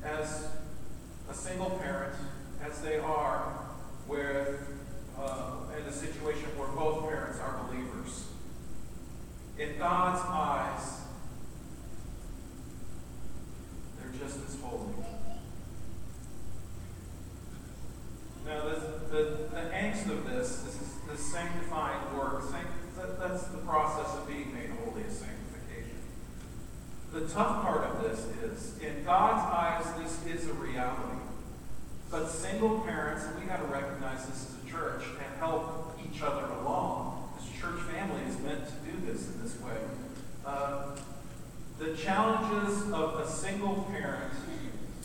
as 0.04 0.48
a 1.28 1.34
single 1.34 1.72
parent 1.72 2.14
as 2.64 2.82
they 2.82 3.00
are 3.00 3.69
where 4.10 4.60
uh, 5.20 5.78
in 5.78 5.86
a 5.86 5.92
situation 5.94 6.50
where 6.58 6.68
both 6.70 7.08
parents 7.08 7.40
are 7.40 7.64
believers. 7.68 8.26
In 9.60 9.78
God's 9.78 10.22
eyes, 10.26 11.02
they're 13.98 14.20
just 14.20 14.40
as 14.48 14.60
holy. 14.62 14.94
Now, 18.48 18.64
the 18.64 19.00
the, 19.10 19.24
the 19.52 19.70
angst 19.74 20.10
of 20.10 20.28
this, 20.28 20.64
this 20.64 20.82
is 20.82 20.96
the 21.08 21.18
sanctifying 21.18 22.18
work. 22.18 22.44
Sanct- 22.50 22.68
that's 23.20 23.44
the 23.48 23.60
process 23.60 24.18
of 24.18 24.28
being 24.28 24.54
made 24.54 24.72
holy, 24.72 25.04
is 25.04 25.18
sanctification. 25.18 25.98
The 27.14 27.22
tough 27.22 27.62
part 27.62 27.84
of 27.84 28.04
this 28.04 28.26
is, 28.44 28.78
in 28.80 29.04
God's 29.06 29.44
eyes, 29.54 29.86
this 30.02 30.26
is 30.26 30.50
a 30.50 30.54
reality. 30.54 31.29
But 32.12 32.28
single 32.28 32.80
parents, 32.80 33.26
and 33.26 33.40
we 33.40 33.46
got 33.46 33.58
to 33.58 33.68
recognize 33.68 34.26
this 34.26 34.48
as 34.48 34.66
a 34.66 34.70
church 34.70 35.04
and 35.04 35.38
help 35.38 35.96
each 36.04 36.22
other 36.24 36.46
along. 36.54 37.30
This 37.38 37.50
church 37.60 37.80
family 37.82 38.22
is 38.28 38.40
meant 38.40 38.66
to 38.66 38.74
do 38.92 39.06
this 39.06 39.28
in 39.28 39.44
this 39.44 39.60
way. 39.62 39.78
Uh, 40.44 40.96
the 41.78 41.94
challenges 41.96 42.92
of 42.92 43.20
a 43.20 43.28
single 43.28 43.88
parent, 43.92 44.34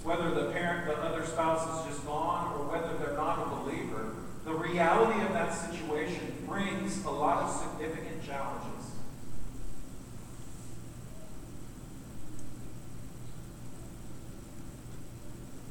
whether 0.02 0.30
the 0.30 0.50
parent, 0.52 0.86
the 0.86 0.96
other 0.96 1.26
spouse 1.26 1.86
is 1.86 1.92
just 1.92 2.06
gone, 2.06 2.54
or 2.54 2.72
whether 2.72 2.96
they're 2.96 3.16
not 3.16 3.38
a 3.38 3.62
believer, 3.62 4.14
the 4.46 4.54
reality 4.54 5.20
of 5.26 5.32
that 5.34 5.52
situation 5.52 6.34
brings 6.46 7.04
a 7.04 7.10
lot 7.10 7.42
of 7.42 7.50
significant 7.50 8.24
challenges. 8.24 8.90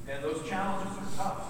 And 0.08 0.24
challenges 0.47 0.97
are 0.97 1.17
tough. 1.17 1.47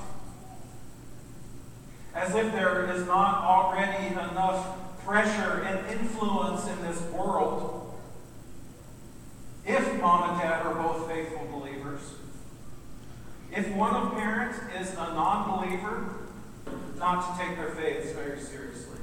As 2.16 2.36
if 2.36 2.52
there 2.52 2.92
is 2.94 3.08
not 3.08 3.44
already 3.44 4.08
enough 4.08 5.00
pressure 5.04 5.64
and 5.64 6.00
influence 6.00 6.68
in 6.68 6.82
this 6.84 7.02
world. 7.12 8.00
If 9.66 10.02
mom 10.02 10.32
and 10.32 10.42
dad 10.42 10.66
are 10.66 10.76
both 10.76 11.10
faithful 11.10 11.48
believers, 11.52 12.02
if 13.52 13.70
one 13.76 13.96
of 13.96 14.14
parents 14.14 14.60
is 14.80 14.92
a 14.94 15.14
non 15.14 15.60
believer, 15.60 16.16
not 16.98 17.38
to 17.38 17.44
take 17.44 17.58
their 17.58 17.72
faiths 17.72 18.12
very 18.12 18.40
seriously. 18.40 18.98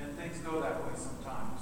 And 0.00 0.16
things 0.16 0.38
go 0.38 0.60
that 0.60 0.84
way 0.84 0.92
sometimes. 0.96 1.53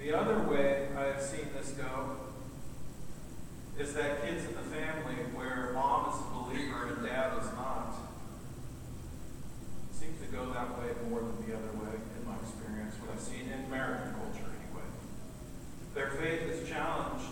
The 0.00 0.18
other 0.18 0.38
way 0.48 0.88
I 0.96 1.02
have 1.12 1.22
seen 1.22 1.48
this 1.54 1.72
go 1.72 2.16
is 3.78 3.92
that 3.92 4.24
kids 4.24 4.46
in 4.46 4.54
the 4.54 4.62
family 4.62 5.16
where 5.34 5.72
mom 5.74 6.08
is 6.08 6.20
a 6.20 6.32
believer 6.32 6.94
and 6.94 7.04
dad 7.04 7.36
is 7.38 7.52
not 7.52 7.94
seems 9.92 10.18
to 10.20 10.26
go 10.34 10.50
that 10.54 10.78
way 10.78 10.88
more 11.10 11.20
than 11.20 11.36
the 11.46 11.54
other 11.54 11.72
way 11.76 11.92
in 12.18 12.26
my 12.26 12.34
experience, 12.40 12.94
what 13.02 13.12
I've 13.12 13.20
seen 13.20 13.52
in 13.52 13.66
American 13.66 14.14
culture 14.14 14.48
anyway. 14.48 14.88
Their 15.94 16.10
faith 16.12 16.48
is 16.48 16.66
challenged 16.66 17.28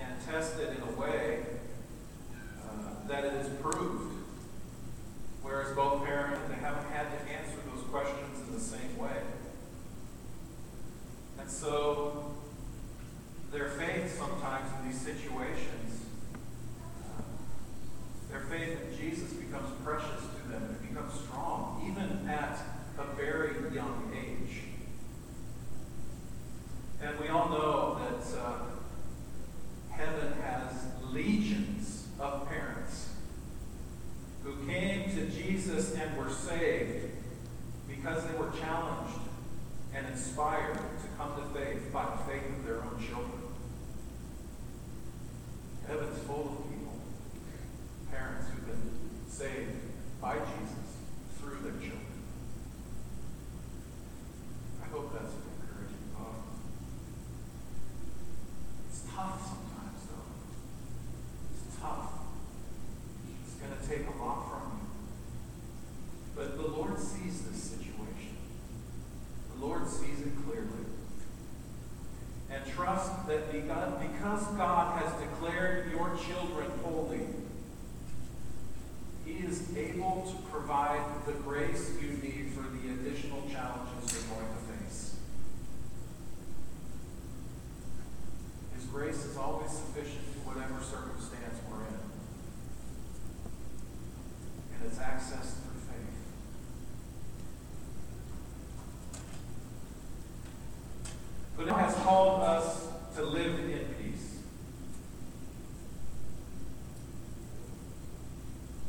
and 0.00 0.14
tested 0.26 0.76
in 0.76 0.82
a 0.82 1.00
way 1.00 1.46
uh, 2.66 3.06
that 3.06 3.24
it 3.24 3.34
is 3.34 3.48
proved. 3.60 4.14
Whereas 5.42 5.76
both 5.76 6.04
parents, 6.04 6.40
they 6.48 6.56
haven't 6.56 6.90
had 6.90 7.06
to 7.12 7.32
answer 7.32 7.58
those 7.72 7.84
questions 7.88 8.40
in 8.48 8.54
the 8.54 8.60
same 8.60 8.98
way. 8.98 9.22
And 11.38 11.48
so, 11.48 12.34
their 13.52 13.70
faith 13.70 14.18
sometimes 14.18 14.70
in 14.78 14.90
these 14.90 15.00
situations, 15.00 16.02
uh, 16.92 17.22
their 18.30 18.40
faith 18.40 18.76
in 18.82 18.98
Jesus 18.98 19.32
becomes 19.32 19.70
precious 19.82 20.20
to 20.20 20.52
them. 20.52 20.76
It 20.82 20.88
becomes 20.88 21.14
strong, 21.20 21.90
even 21.90 22.28
at 22.28 22.58
a 22.98 23.14
very 23.14 23.54
young 23.74 24.12
age. 24.14 24.62
And 27.00 27.18
we 27.18 27.28
all 27.28 27.48
know 27.48 27.98
that 28.00 28.38
uh, 28.38 28.58
heaven 29.90 30.32
has 30.42 30.88
legions 31.10 32.08
of 32.20 32.48
parents 32.48 33.08
who 34.42 34.56
came 34.66 35.10
to 35.14 35.26
Jesus 35.30 35.94
and 35.94 36.16
were 36.16 36.30
saved 36.30 37.12
because 37.88 38.24
they 38.26 38.36
were 38.36 38.50
challenged 38.50 39.20
and 39.94 40.06
inspired 40.08 40.74
to 40.74 41.08
come 41.16 41.34
to 41.36 41.58
faith 41.58 41.92
by 41.92 42.04
the 42.04 42.30
faith 42.30 42.46
of 42.58 42.64
their 42.64 42.76
own 42.76 42.98
children. 42.98 43.42
Heaven's 45.86 46.18
full 46.24 46.58
of 46.58 46.70
people, 46.70 47.00
parents 48.12 48.46
who've 48.48 48.66
been 48.66 48.92
saved 49.28 49.72
by 50.20 50.34
Jesus 50.34 50.88
through 51.38 51.58
their 51.62 51.80
children. 51.80 52.04
I 54.82 54.86
hope 54.88 55.12
that's 55.12 55.32
an 55.32 55.42
encouraging 55.62 56.04
thought. 56.14 56.44
It's 58.88 59.02
tough 59.14 59.40
sometimes, 59.40 60.00
though. 60.10 60.28
It's 61.54 61.76
tough. 61.80 62.12
It's 63.44 63.54
going 63.54 63.72
to 63.72 63.88
take 63.88 64.06
a 64.14 64.22
lot 64.22 64.50
from 64.50 64.80
you. 64.80 64.86
But 66.36 66.56
the 66.56 66.68
Lord 66.68 66.98
sees 66.98 67.42
this 67.42 67.62
situation. 67.62 68.36
The 69.58 69.66
Lord 69.66 69.88
sees 69.88 70.20
it 70.20 70.32
clearly. 70.44 70.86
And 72.50 72.66
trust 72.66 73.26
because 74.00 74.46
God 74.56 75.02
has 75.02 75.12
declared 75.20 75.90
your 75.90 76.16
children 76.16 76.70
holy, 76.84 77.20
He 79.24 79.44
is 79.44 79.74
able 79.76 80.30
to 80.30 80.50
provide 80.50 81.02
the 81.26 81.32
grace 81.32 81.92
you 82.00 82.10
need 82.22 82.52
for 82.54 82.62
the 82.62 82.92
additional 82.94 83.42
challenges 83.50 84.12
you're 84.12 84.36
going 84.36 84.48
to 84.48 84.82
face. 84.84 85.16
His 88.74 88.84
grace 88.86 89.24
is 89.24 89.36
always 89.36 89.70
sufficient 89.70 90.32
to 90.32 90.38
whatever 90.40 90.82
circumstance 90.82 91.58
we're 91.70 91.86
in. 91.86 92.00
And 94.74 94.86
it's 94.86 94.98
accessed 94.98 95.60
through 95.62 95.80
faith. 95.88 96.18
But 101.56 101.68
it 101.68 101.72
has 101.72 101.94
called 101.96 102.42
us 102.42 102.86
to 103.16 103.24
live 103.24 103.58
in 103.58 103.84
peace. 104.00 104.36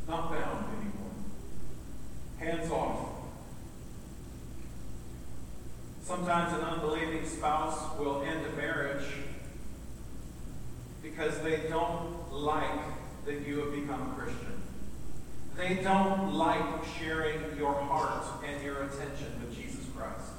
Not 0.06 0.30
bound 0.30 0.66
anymore. 0.76 1.10
Hands 2.38 2.70
off. 2.70 3.08
Sometimes 6.02 6.52
an 6.54 6.60
unbelieving 6.60 7.26
spouse 7.26 7.98
will 7.98 8.22
end 8.22 8.46
a 8.46 8.56
marriage 8.56 9.04
because 11.02 11.40
they 11.40 11.68
don't 11.68 12.32
like 12.32 12.80
that 13.24 13.46
you 13.46 13.58
have 13.58 13.72
become 13.72 14.12
a 14.12 14.14
Christian. 14.14 14.62
They 15.56 15.74
don't 15.82 16.34
like 16.34 16.84
sharing 16.98 17.56
your 17.58 17.74
heart 17.74 18.24
and 18.46 18.62
your 18.62 18.82
attention 18.84 19.40
with 19.40 19.54
Jesus 19.54 19.84
Christ. 19.96 20.30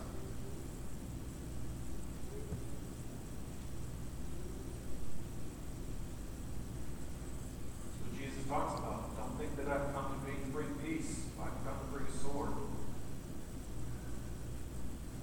That's 7.83 7.97
what 8.01 8.19
Jesus 8.19 8.45
talks 8.49 8.79
about. 8.79 9.15
Don't 9.17 9.37
think 9.37 9.55
that 9.57 9.67
I've 9.67 9.93
come 9.93 10.13
to 10.13 10.25
bring, 10.25 10.51
bring 10.51 10.73
peace. 10.83 11.25
I've 11.39 11.63
come 11.65 11.77
to 11.79 11.97
bring 11.97 12.07
a 12.07 12.17
sword. 12.17 12.53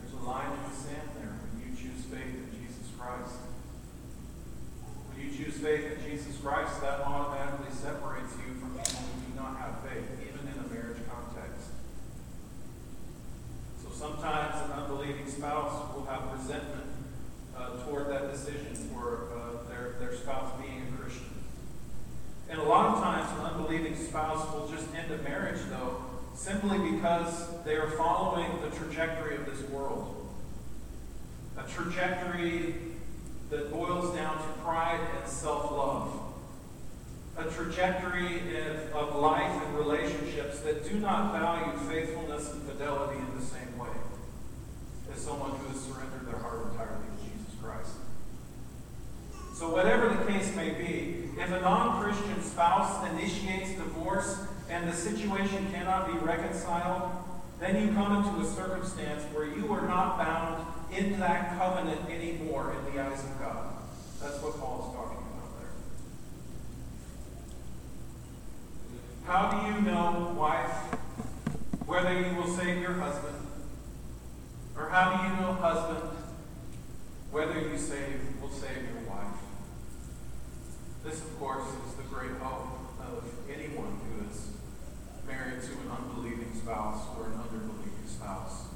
There's 0.01 0.13
a 0.13 0.25
line 0.25 0.53
in 0.53 0.71
the 0.71 0.77
sand 0.77 1.09
there 1.17 1.35
when 1.43 1.67
you 1.67 1.75
choose 1.75 2.05
faith 2.05 2.23
in 2.23 2.51
Jesus 2.55 2.87
Christ. 2.99 3.35
When 5.09 5.27
you 5.27 5.31
choose 5.37 5.59
faith 5.59 5.99
in 5.99 6.11
Jesus 6.11 6.28
Christ, 6.43 6.81
that 6.83 7.01
automatically 7.01 7.73
separates 7.73 8.33
you 8.39 8.55
from 8.61 8.71
people 8.71 9.03
who 9.03 9.31
do 9.31 9.37
not 9.37 9.59
have 9.59 9.81
faith, 9.83 10.07
even 10.23 10.47
in 10.47 10.59
a 10.59 10.69
marriage 10.73 11.03
context. 11.11 11.71
So 13.83 13.91
sometimes 13.93 14.55
an 14.65 14.73
unbelieving 14.73 15.29
spouse 15.29 15.95
will 15.95 16.07
have 16.07 16.33
resentment 16.33 16.87
uh, 17.57 17.83
toward 17.85 18.09
that 18.09 18.31
decision 18.31 18.75
for 18.75 19.29
uh, 19.35 19.69
their, 19.69 19.97
their 19.99 20.17
spouse 20.17 20.53
being 20.61 20.83
a 20.89 20.97
Christian. 21.01 21.25
And 22.49 22.61
a 22.61 22.65
lot 22.65 22.95
of 22.97 23.03
times, 23.03 23.29
an 23.39 23.45
unbelieving 23.45 23.97
spouse 23.97 24.53
will 24.55 24.69
just 24.69 24.87
end 24.95 25.13
a 25.13 25.19
marriage, 25.23 25.61
though, 25.69 26.03
simply 26.35 26.79
because 26.93 27.63
they 27.65 27.75
are 27.75 27.91
following 27.91 28.61
the 28.63 28.75
trajectory 28.75 29.37
of 29.37 29.45
this 29.45 29.69
world. 29.69 30.15
A 31.59 31.69
trajectory 31.69 32.75
that 33.51 33.73
boils 33.73 34.15
down 34.15 34.37
to 34.37 34.61
pride 34.63 35.01
and 35.19 35.29
self 35.29 35.71
love. 35.71 36.18
A 37.39 37.45
trajectory 37.45 38.43
of, 38.93 39.15
life 39.15 39.63
and 39.65 39.79
relationships 39.79 40.59
that 40.61 40.89
do 40.89 40.99
not 40.99 41.33
value 41.33 41.79
faithfulness 41.89 42.53
and 42.53 42.63
fidelity 42.63 43.19
in 43.19 43.39
the 43.39 43.45
same 43.45 43.79
way 43.79 43.89
as 45.13 45.21
someone 45.21 45.51
who 45.53 45.69
has 45.69 45.81
surrendered 45.81 46.27
their 46.27 46.41
heart 46.41 46.67
entirely 46.71 47.07
to 47.07 47.25
Jesus 47.25 47.55
Christ. 47.63 47.93
So, 49.55 49.71
whatever 49.71 50.09
the 50.09 50.33
case 50.33 50.55
may 50.57 50.71
be, 50.71 51.31
if 51.41 51.51
a 51.53 51.61
non 51.61 52.03
Christian 52.03 52.43
spouse 52.43 53.09
initiates 53.11 53.71
divorce 53.75 54.45
and 54.69 54.89
the 54.89 54.93
situation 54.93 55.71
cannot 55.73 56.13
be 56.13 56.19
reconciled, 56.19 57.13
then 57.61 57.87
you 57.87 57.95
come 57.95 58.17
into 58.17 58.47
a 58.47 58.53
circumstance 58.53 59.23
where 59.33 59.47
you 59.47 59.73
are 59.73 59.87
not 59.87 60.19
bound 60.19 60.67
in 60.93 61.21
that 61.21 61.57
covenant 61.57 62.01
anymore 62.11 62.75
in 62.75 62.95
the 62.95 63.01
eyes 63.01 63.23
of 63.23 63.39
God. 63.39 63.75
That's 64.21 64.43
what 64.43 64.59
Paul 64.59 64.81
is 64.81 64.87
talking 64.87 64.98
How 69.29 69.51
do 69.51 69.67
you 69.67 69.83
know, 69.83 70.35
wife, 70.39 70.73
whether 71.85 72.19
you 72.19 72.35
will 72.35 72.49
save 72.49 72.81
your 72.81 72.95
husband? 72.95 73.37
Or 74.75 74.89
how 74.89 75.19
do 75.19 75.23
you 75.29 75.37
know, 75.37 75.53
husband, 75.53 76.17
whether 77.31 77.61
you 77.61 77.77
save 77.77 78.41
will 78.41 78.49
save 78.49 78.89
your 78.89 79.05
wife? 79.07 79.37
This, 81.05 81.21
of 81.21 81.39
course, 81.39 81.69
is 81.69 81.95
the 81.97 82.05
great 82.05 82.41
hope 82.41 82.69
of 83.01 83.23
anyone 83.53 84.01
who 84.01 84.31
is 84.31 84.49
married 85.27 85.61
to 85.61 85.73
an 85.73 85.91
unbelieving 85.93 86.55
spouse 86.55 87.03
or 87.19 87.27
an 87.27 87.33
underbelieving 87.33 88.09
spouse. 88.09 88.69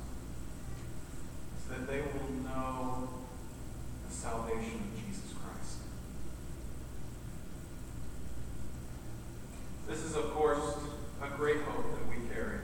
Is 1.56 1.64
that 1.70 1.86
they 1.86 2.02
will 2.02 2.30
know 2.44 3.08
the 4.06 4.14
salvation 4.14 4.82
of 4.84 5.01
This 9.92 10.04
is, 10.04 10.16
of 10.16 10.32
course, 10.32 10.78
a 11.20 11.28
great 11.36 11.60
hope 11.64 11.84
that 11.92 12.08
we 12.08 12.26
carry. 12.34 12.60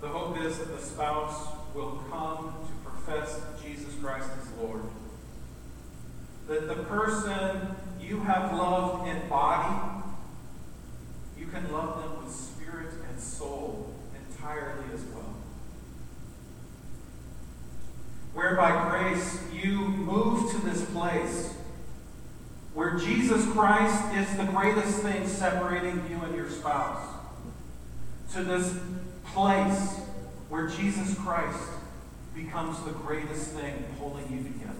The 0.00 0.08
hope 0.08 0.40
is 0.40 0.58
that 0.58 0.74
the 0.74 0.82
spouse 0.82 1.48
will 1.74 2.02
come 2.10 2.54
to 2.66 2.90
profess 2.90 3.42
Jesus 3.62 3.94
Christ 4.02 4.30
as 4.40 4.48
Lord. 4.58 4.84
That 6.48 6.66
the 6.66 6.82
person 6.84 7.76
you 8.00 8.20
have 8.20 8.54
loved 8.54 9.06
in 9.06 9.28
body, 9.28 10.02
you 11.38 11.44
can 11.44 11.70
love 11.70 12.02
them 12.02 12.24
with 12.24 12.34
spirit 12.34 12.94
and 13.06 13.20
soul 13.20 13.92
entirely 14.16 14.94
as 14.94 15.04
well. 15.14 15.34
Where 18.32 18.56
by 18.56 18.88
grace 18.88 19.40
you 19.52 19.80
move 19.80 20.50
to 20.52 20.58
this 20.64 20.86
place 20.86 21.54
where 22.74 22.96
Jesus 22.98 23.46
Christ 23.52 24.14
is 24.14 24.36
the 24.36 24.44
greatest 24.44 24.98
thing 24.98 25.26
separating 25.26 26.04
you 26.10 26.20
and 26.24 26.34
your 26.34 26.50
spouse, 26.50 27.06
to 28.32 28.42
this 28.42 28.76
place 29.26 30.00
where 30.48 30.66
Jesus 30.66 31.16
Christ 31.20 31.70
becomes 32.34 32.82
the 32.84 32.90
greatest 32.90 33.50
thing 33.50 33.84
pulling 33.98 34.24
you 34.30 34.42
together. 34.42 34.73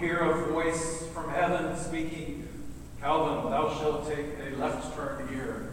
hear 0.00 0.18
a 0.18 0.46
voice 0.46 1.06
from 1.12 1.28
heaven 1.28 1.76
speaking, 1.76 2.48
Calvin, 3.02 3.50
thou 3.50 3.68
shalt 3.78 4.08
take 4.08 4.26
a 4.50 4.56
left 4.56 4.96
turn 4.96 5.28
here. 5.28 5.69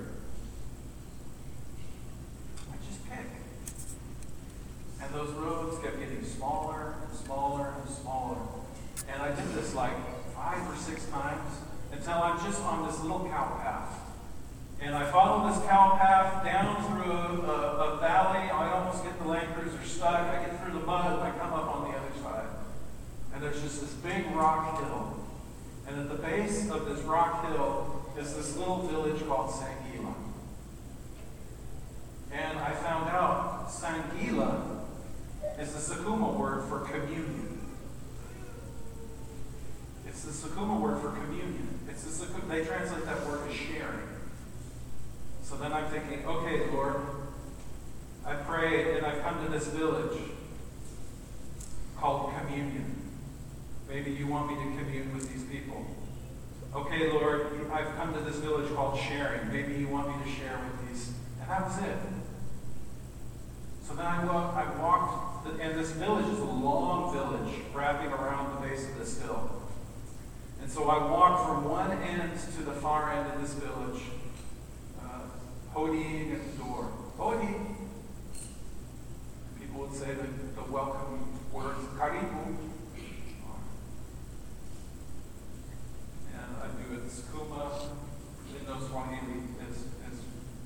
Honi 75.87 76.33
at 76.33 76.51
the 76.51 76.63
door. 76.63 76.91
Hodi. 77.17 77.55
People 79.57 79.79
would 79.81 79.93
say 79.93 80.07
that 80.07 80.55
the 80.55 80.71
welcome 80.71 81.39
words, 81.53 81.79
karibu. 81.97 82.57
And 86.33 86.55
I 86.61 86.67
knew 86.75 86.97
it, 86.97 87.03
didn't 88.51 88.67
know 88.67 88.85
Swahili 88.85 89.43
as, 89.61 89.77
as 90.11 90.19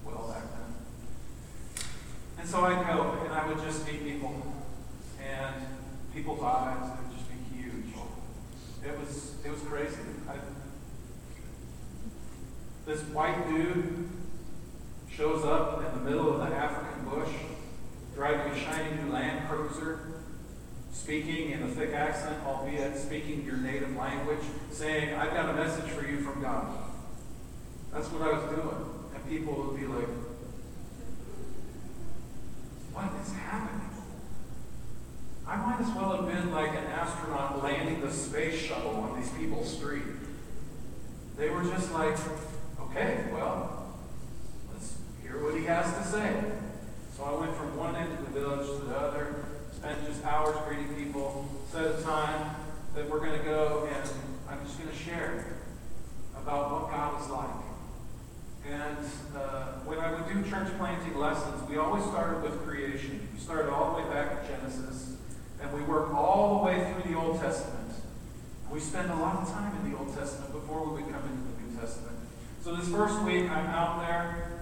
well 0.03 0.27
back 0.27 0.43
then. 0.53 1.85
And 2.39 2.49
so 2.49 2.61
I'd 2.61 2.87
go, 2.87 3.19
and 3.23 3.31
I 3.31 3.47
would 3.47 3.63
just 3.63 3.85
meet 3.85 4.03
people. 4.03 4.33
And 5.21 5.55
people's 6.15 6.41
eyes 6.41 6.97
would 6.97 7.15
just 7.15 7.29
be 7.29 7.55
huge. 7.55 7.93
It 8.83 8.99
was, 8.99 9.35
it 9.45 9.51
was 9.51 9.61
crazy. 9.61 9.97
I, 10.27 10.37
this 12.87 13.01
white 13.01 13.47
dude 13.47 13.80
way 66.71 66.93
through 66.93 67.11
the 67.11 67.19
Old 67.19 67.39
Testament. 67.39 67.91
We 68.71 68.79
spend 68.79 69.11
a 69.11 69.15
lot 69.15 69.35
of 69.35 69.49
time 69.49 69.75
in 69.83 69.91
the 69.91 69.97
Old 69.97 70.15
Testament 70.15 70.53
before 70.53 70.83
we 70.85 71.01
come 71.01 71.23
into 71.23 71.43
the 71.51 71.63
New 71.63 71.79
Testament. 71.79 72.17
So 72.63 72.75
this 72.75 72.87
first 72.87 73.21
week, 73.23 73.49
I'm 73.49 73.65
out 73.67 74.07
there 74.07 74.61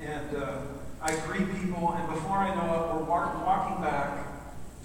and 0.00 0.36
uh, 0.36 0.58
I 1.00 1.14
greet 1.26 1.48
people, 1.60 1.92
and 1.92 2.08
before 2.08 2.38
I 2.38 2.54
know 2.54 2.74
it, 2.74 2.94
we're 2.94 3.04
walk- 3.04 3.46
walking 3.46 3.84
back 3.84 4.26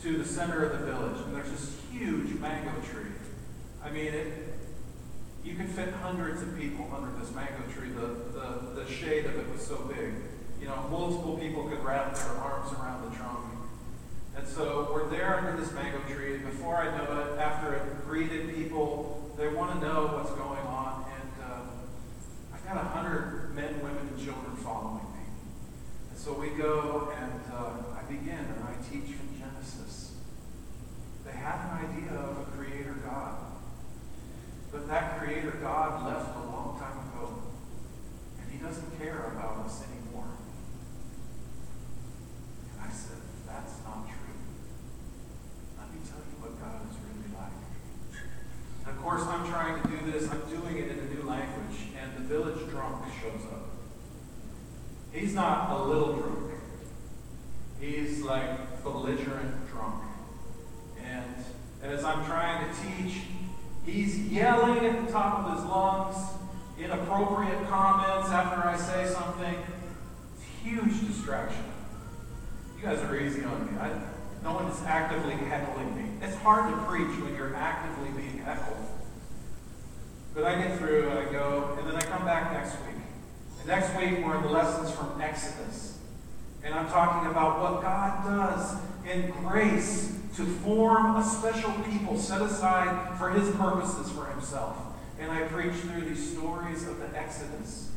to 0.03 0.17
the 0.17 0.25
center 0.25 0.65
of 0.65 0.79
the 0.79 0.85
village, 0.85 1.21
and 1.25 1.35
there's 1.35 1.49
this 1.49 1.75
huge 1.91 2.39
mango 2.39 2.71
tree. 2.81 3.11
I 3.83 3.89
mean, 3.89 4.07
it, 4.07 4.53
you 5.43 5.55
can 5.55 5.67
fit 5.67 5.93
hundreds 5.93 6.41
of 6.41 6.57
people 6.57 6.91
under 6.95 7.11
this 7.19 7.33
mango 7.33 7.63
tree. 7.73 7.89
The, 7.89 8.07
the, 8.37 8.83
the 8.83 8.91
shade 8.91 9.25
of 9.25 9.35
it 9.37 9.51
was 9.51 9.65
so 9.65 9.77
big. 9.95 10.13
You 10.61 10.67
know, 10.67 10.87
multiple 10.89 11.37
people 11.37 11.63
could 11.63 11.83
wrap 11.83 12.15
their 12.15 12.31
arms 12.37 12.71
around 12.73 13.09
the 13.09 13.15
trunk 13.15 13.52
and 14.35 14.47
so 14.47 14.89
we're 14.91 15.09
there 15.09 15.37
under 15.37 15.55
this 15.61 15.71
mango 15.73 15.99
tree, 16.11 16.35
and 16.35 16.45
before 16.45 16.77
I 16.77 16.97
know 16.97 17.03
it, 17.21 17.39
after 17.39 17.75
it 17.75 18.05
greeted 18.05 18.55
people, 18.55 19.31
they 19.37 19.47
want 19.47 19.79
to 19.79 19.87
know 19.87 20.07
what's 20.07 20.31
going 20.31 20.59
on, 20.59 21.05
and 21.05 21.51
um, 21.51 21.69
I've 22.53 22.65
got 22.65 22.77
a 22.77 22.87
hundred 22.87 23.53
men, 23.55 23.75
women, 23.81 24.09
and 24.09 24.17
children 24.17 24.55
following 24.57 25.05
me. 25.13 25.25
And 26.09 26.19
so 26.19 26.33
we 26.33 26.49
go, 26.49 27.13
and 27.15 27.41
uh, 27.53 27.97
I 27.97 28.01
begin, 28.11 28.39
and 28.39 28.63
I 28.63 28.73
teach 28.89 29.15
from 29.15 29.29
Genesis. 29.37 30.13
They 31.25 31.31
had 31.31 31.69
an 31.69 31.89
idea 31.89 32.19
of 32.19 32.39
a 32.39 32.57
creator 32.57 32.95
God, 33.05 33.37
but 34.71 34.87
that 34.87 35.19
creator 35.19 35.57
God 35.61 36.05
left 36.07 36.35
a 36.35 36.39
long 36.39 36.79
time 36.79 36.97
ago, 37.07 37.43
and 38.41 38.51
he 38.51 38.57
doesn't 38.57 38.99
care 38.99 39.31
about 39.35 39.65
us 39.65 39.83
anymore. 39.83 40.25
And 42.73 42.89
I 42.89 42.91
said, 42.91 43.17
that's 43.47 43.73
not 43.85 44.07
true. 44.07 44.22
course, 49.03 49.23
I'm 49.23 49.45
trying 49.49 49.81
to 49.81 49.87
do 49.89 50.11
this. 50.11 50.29
I'm 50.31 50.41
doing 50.49 50.77
it 50.77 50.89
in 50.89 50.97
a 50.97 51.13
new 51.13 51.27
language. 51.27 51.77
And 52.01 52.15
the 52.15 52.21
village 52.21 52.69
drunk 52.69 53.03
shows 53.21 53.45
up. 53.51 53.69
He's 55.11 55.35
not 55.35 55.71
a 55.71 55.83
little 55.83 56.15
drunk. 56.15 56.51
He's 57.79 58.21
like 58.21 58.81
belligerent 58.83 59.69
drunk. 59.69 60.03
And, 61.03 61.35
as 61.83 62.05
I'm 62.05 62.25
trying 62.25 62.65
to 62.65 62.81
teach, 62.81 63.23
he's 63.85 64.17
yelling 64.31 64.85
at 64.85 65.05
the 65.05 65.11
top 65.11 65.39
of 65.39 65.57
his 65.57 65.65
lungs, 65.65 66.15
inappropriate 66.79 67.67
comments 67.67 68.29
after 68.29 68.65
I 68.65 68.77
say 68.77 69.05
something. 69.13 69.55
It's 70.33 70.45
huge 70.63 71.07
distraction. 71.07 71.65
You 72.77 72.83
guys 72.83 72.99
are 72.99 73.19
easy 73.19 73.43
on 73.43 73.65
me. 73.65 73.77
I, 73.79 73.91
no 74.43 74.53
one 74.53 74.67
is 74.67 74.81
actively 74.85 75.33
heckling 75.33 75.95
me. 75.95 76.25
It's 76.25 76.37
hard 76.37 76.73
to 76.73 76.77
preach 76.85 77.19
when 77.21 77.35
you're 77.35 77.53
actively 77.53 78.09
being 78.11 78.37
heckled. 78.37 78.92
But 80.33 80.45
I 80.45 80.55
get 80.55 80.77
through 80.79 81.09
and 81.09 81.19
I 81.19 81.31
go, 81.31 81.75
and 81.77 81.87
then 81.87 81.95
I 81.95 82.01
come 82.01 82.25
back 82.25 82.53
next 82.53 82.73
week. 82.87 83.03
And 83.59 83.67
next 83.67 83.95
week 83.97 84.25
we're 84.25 84.37
in 84.37 84.43
the 84.43 84.49
lessons 84.49 84.91
from 84.91 85.21
Exodus. 85.21 85.99
And 86.63 86.73
I'm 86.73 86.87
talking 86.87 87.29
about 87.29 87.59
what 87.59 87.81
God 87.81 88.23
does 88.23 88.77
in 89.05 89.31
grace 89.31 90.17
to 90.37 90.45
form 90.45 91.17
a 91.17 91.23
special 91.23 91.71
people 91.91 92.17
set 92.17 92.41
aside 92.41 93.17
for 93.19 93.29
his 93.29 93.55
purposes 93.55 94.11
for 94.11 94.25
himself. 94.25 94.77
And 95.19 95.31
I 95.31 95.43
preach 95.43 95.73
through 95.73 96.01
these 96.01 96.31
stories 96.33 96.87
of 96.87 96.97
the 96.99 97.17
Exodus, 97.17 97.91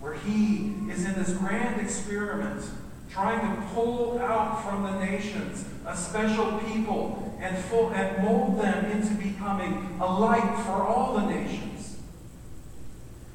where 0.00 0.14
he 0.14 0.74
is 0.90 1.06
in 1.06 1.14
this 1.14 1.32
grand 1.32 1.80
experiment 1.80 2.64
trying 3.10 3.40
to 3.40 3.62
pull 3.74 4.18
out 4.18 4.62
from 4.62 4.82
the 4.82 5.04
nations 5.04 5.64
a 5.86 5.96
special 5.96 6.58
people 6.58 7.27
and, 7.40 7.56
full, 7.56 7.90
and 7.90 8.24
mold 8.24 8.60
them 8.60 8.84
into 8.86 9.14
becoming 9.14 9.98
a 10.00 10.06
light 10.06 10.64
for 10.64 10.82
all 10.82 11.14
the 11.14 11.26
nations. 11.26 11.98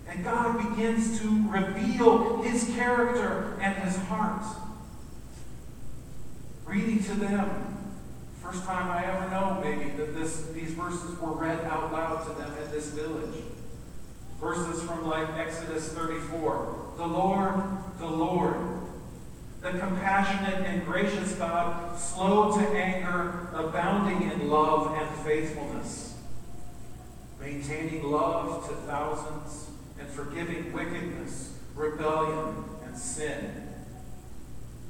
And 0.07 0.23
God 0.23 0.69
begins 0.69 1.19
to 1.21 1.49
reveal 1.49 2.41
his 2.41 2.65
character 2.75 3.57
and 3.61 3.75
his 3.83 3.97
heart. 4.03 4.43
Reading 6.65 7.03
to 7.03 7.13
them, 7.15 7.77
first 8.41 8.63
time 8.65 8.91
I 8.91 9.05
ever 9.05 9.29
know 9.29 9.59
maybe 9.63 9.89
that 9.91 10.13
this, 10.13 10.47
these 10.47 10.71
verses 10.71 11.19
were 11.19 11.31
read 11.31 11.63
out 11.65 11.91
loud 11.91 12.27
to 12.27 12.33
them 12.33 12.53
at 12.61 12.71
this 12.71 12.87
village. 12.89 13.35
Verses 14.39 14.83
from 14.83 15.07
like 15.07 15.29
Exodus 15.37 15.93
34. 15.93 16.93
The 16.97 17.07
Lord, 17.07 17.63
the 17.99 18.07
Lord, 18.07 18.82
the 19.63 19.71
compassionate 19.79 20.65
and 20.65 20.85
gracious 20.85 21.35
God, 21.35 21.97
slow 21.97 22.51
to 22.57 22.67
anger, 22.67 23.47
abounding 23.53 24.29
in 24.29 24.49
love 24.49 24.93
and 24.97 25.25
faithfulness, 25.25 26.17
maintaining 27.39 28.03
love 28.03 28.67
to 28.67 28.75
thousands, 28.75 29.69
and 29.97 30.09
forgiving 30.09 30.73
wickedness, 30.73 31.57
rebellion, 31.75 32.65
and 32.83 32.97
sin. 32.97 33.69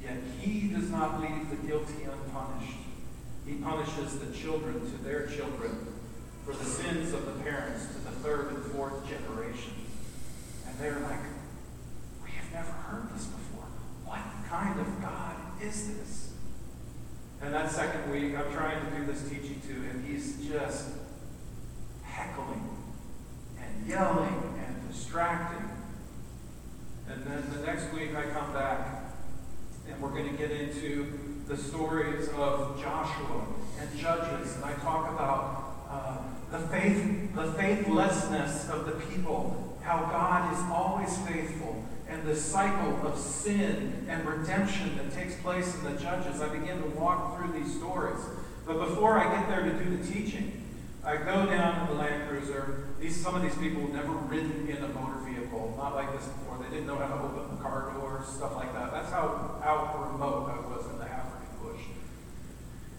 Yet 0.01 0.17
he 0.39 0.69
does 0.69 0.89
not 0.89 1.21
leave 1.21 1.51
the 1.51 1.67
guilty 1.67 2.03
unpunished. 2.03 2.79
He 3.45 3.53
punishes 3.55 4.17
the 4.17 4.33
children 4.33 4.79
to 4.79 5.03
their 5.03 5.27
children 5.27 5.85
for 6.45 6.53
the 6.55 6.65
sins 6.65 7.13
of 7.13 7.25
the 7.27 7.43
parents 7.43 7.85
to 7.87 7.99
the 7.99 8.11
third 8.23 8.47
and 8.47 8.63
fourth 8.71 9.07
generation. 9.07 9.73
And 10.67 10.79
they're 10.79 10.99
like, 10.99 11.19
we 12.23 12.31
have 12.31 12.51
never 12.51 12.71
heard 12.71 13.13
this 13.13 13.25
before. 13.25 13.52
Kind 14.53 14.79
of 14.79 15.01
God 15.01 15.35
is 15.63 15.95
this? 15.95 16.33
And 17.41 17.51
that 17.55 17.71
second 17.71 18.11
week, 18.11 18.37
I'm 18.37 18.53
trying 18.53 18.85
to 18.85 18.97
do 18.97 19.05
this 19.07 19.27
teaching 19.27 19.59
to 19.67 19.73
him. 19.73 20.05
He's 20.07 20.47
just 20.47 20.89
heckling 22.03 22.69
and 23.59 23.87
yelling 23.87 24.53
and 24.63 24.91
distracting. 24.91 25.67
And 27.09 27.25
then 27.25 27.43
the 27.51 27.65
next 27.65 27.91
week, 27.93 28.15
I 28.15 28.29
come 28.29 28.53
back 28.53 29.05
and 29.89 29.99
we're 29.99 30.11
going 30.11 30.29
to 30.29 30.37
get 30.37 30.51
into 30.51 31.41
the 31.47 31.57
stories 31.57 32.29
of 32.37 32.79
Joshua 32.79 33.47
and 33.79 33.97
Judges. 33.97 34.55
And 34.57 34.65
I 34.65 34.73
talk 34.73 35.11
about 35.11 35.73
uh, 35.89 36.17
the 36.51 36.67
faith, 36.67 37.33
the 37.33 37.51
faithlessness 37.53 38.69
of 38.69 38.85
the 38.85 38.91
people, 38.91 39.79
how 39.81 39.97
God 40.11 40.53
is 40.53 40.59
always 40.71 41.17
faithful, 41.27 41.83
and 42.13 42.27
the 42.27 42.35
cycle 42.35 43.07
of 43.07 43.17
sin 43.17 44.05
and 44.07 44.23
redemption 44.23 44.95
that 44.97 45.11
takes 45.11 45.35
place 45.37 45.73
in 45.75 45.83
the 45.83 45.99
Judges. 45.99 46.41
I 46.41 46.47
begin 46.49 46.81
to 46.83 46.89
walk 46.89 47.37
through 47.37 47.59
these 47.59 47.75
stories. 47.75 48.19
But 48.67 48.77
before 48.77 49.17
I 49.17 49.35
get 49.35 49.49
there 49.49 49.63
to 49.63 49.83
do 49.83 49.97
the 49.97 50.13
teaching, 50.13 50.63
I 51.03 51.17
go 51.17 51.47
down 51.47 51.81
in 51.81 51.87
the 51.87 52.01
Land 52.01 52.29
Cruiser. 52.29 52.85
These, 52.99 53.19
some 53.21 53.35
of 53.35 53.41
these 53.41 53.55
people 53.55 53.81
have 53.81 53.93
never 53.93 54.13
ridden 54.13 54.69
in 54.69 54.77
a 54.77 54.87
motor 54.89 55.19
vehicle, 55.25 55.73
not 55.75 55.95
like 55.95 56.13
this 56.13 56.27
before. 56.27 56.63
They 56.63 56.69
didn't 56.69 56.87
know 56.87 56.97
how 56.97 57.07
to 57.07 57.23
open 57.23 57.57
the 57.57 57.61
car 57.61 57.91
doors, 57.97 58.27
stuff 58.27 58.55
like 58.55 58.71
that. 58.73 58.91
That's 58.91 59.09
how 59.09 59.59
out 59.63 60.11
remote 60.11 60.49
I 60.49 60.69
was 60.69 60.85
in 60.91 60.99
the 60.99 61.05
African 61.05 61.49
bush. 61.63 61.81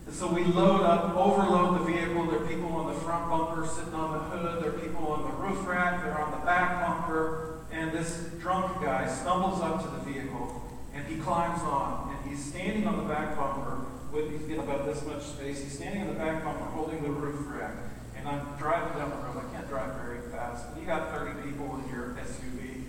And 0.07 0.15
so 0.15 0.27
we 0.27 0.45
load 0.45 0.83
up, 0.83 1.17
overload 1.17 1.81
the 1.81 1.85
vehicle. 1.85 2.27
There 2.27 2.43
are 2.43 2.47
people 2.47 2.73
on 2.73 2.93
the 2.93 3.01
front 3.01 3.31
bumper 3.31 3.67
sitting 3.67 3.95
on 3.95 4.13
the 4.13 4.19
hood. 4.19 4.63
There 4.65 4.71
are 4.71 4.79
people 4.79 5.07
on 5.07 5.23
the 5.23 5.37
roof 5.37 5.67
rack. 5.67 6.03
They're 6.03 6.21
on 6.21 6.33
the 6.33 6.45
back 6.45 6.85
bumper. 6.85 7.54
And 7.75 7.91
this 7.91 8.31
drunk 8.41 8.81
guy 8.81 9.13
stumbles 9.13 9.61
up 9.61 9.83
to 9.83 9.89
the 9.89 10.13
vehicle 10.13 10.63
and 10.95 11.05
he 11.07 11.17
climbs 11.17 11.61
on. 11.63 12.15
And 12.15 12.31
he's 12.31 12.45
standing 12.45 12.87
on 12.87 12.99
the 12.99 13.13
back 13.13 13.37
bumper 13.37 13.85
with, 14.13 14.49
about 14.53 14.87
this 14.87 15.05
much 15.05 15.23
space. 15.25 15.61
He's 15.63 15.77
standing 15.77 16.03
on 16.03 16.09
the 16.09 16.15
back 16.15 16.45
bumper 16.45 16.65
holding 16.67 17.03
the 17.03 17.11
roof 17.11 17.45
rack. 17.49 17.75
And 18.17 18.29
I'm 18.29 18.57
driving 18.57 18.97
down 18.97 19.11
the 19.11 19.17
road. 19.17 19.45
I 19.45 19.55
can't 19.55 19.69
drive 19.69 19.93
very 19.97 20.21
fast. 20.31 20.71
When 20.71 20.81
you 20.81 20.87
got 20.87 21.11
30 21.11 21.43
people 21.43 21.83
in 21.83 21.91
your 21.93 22.15
SUV, 22.15 22.85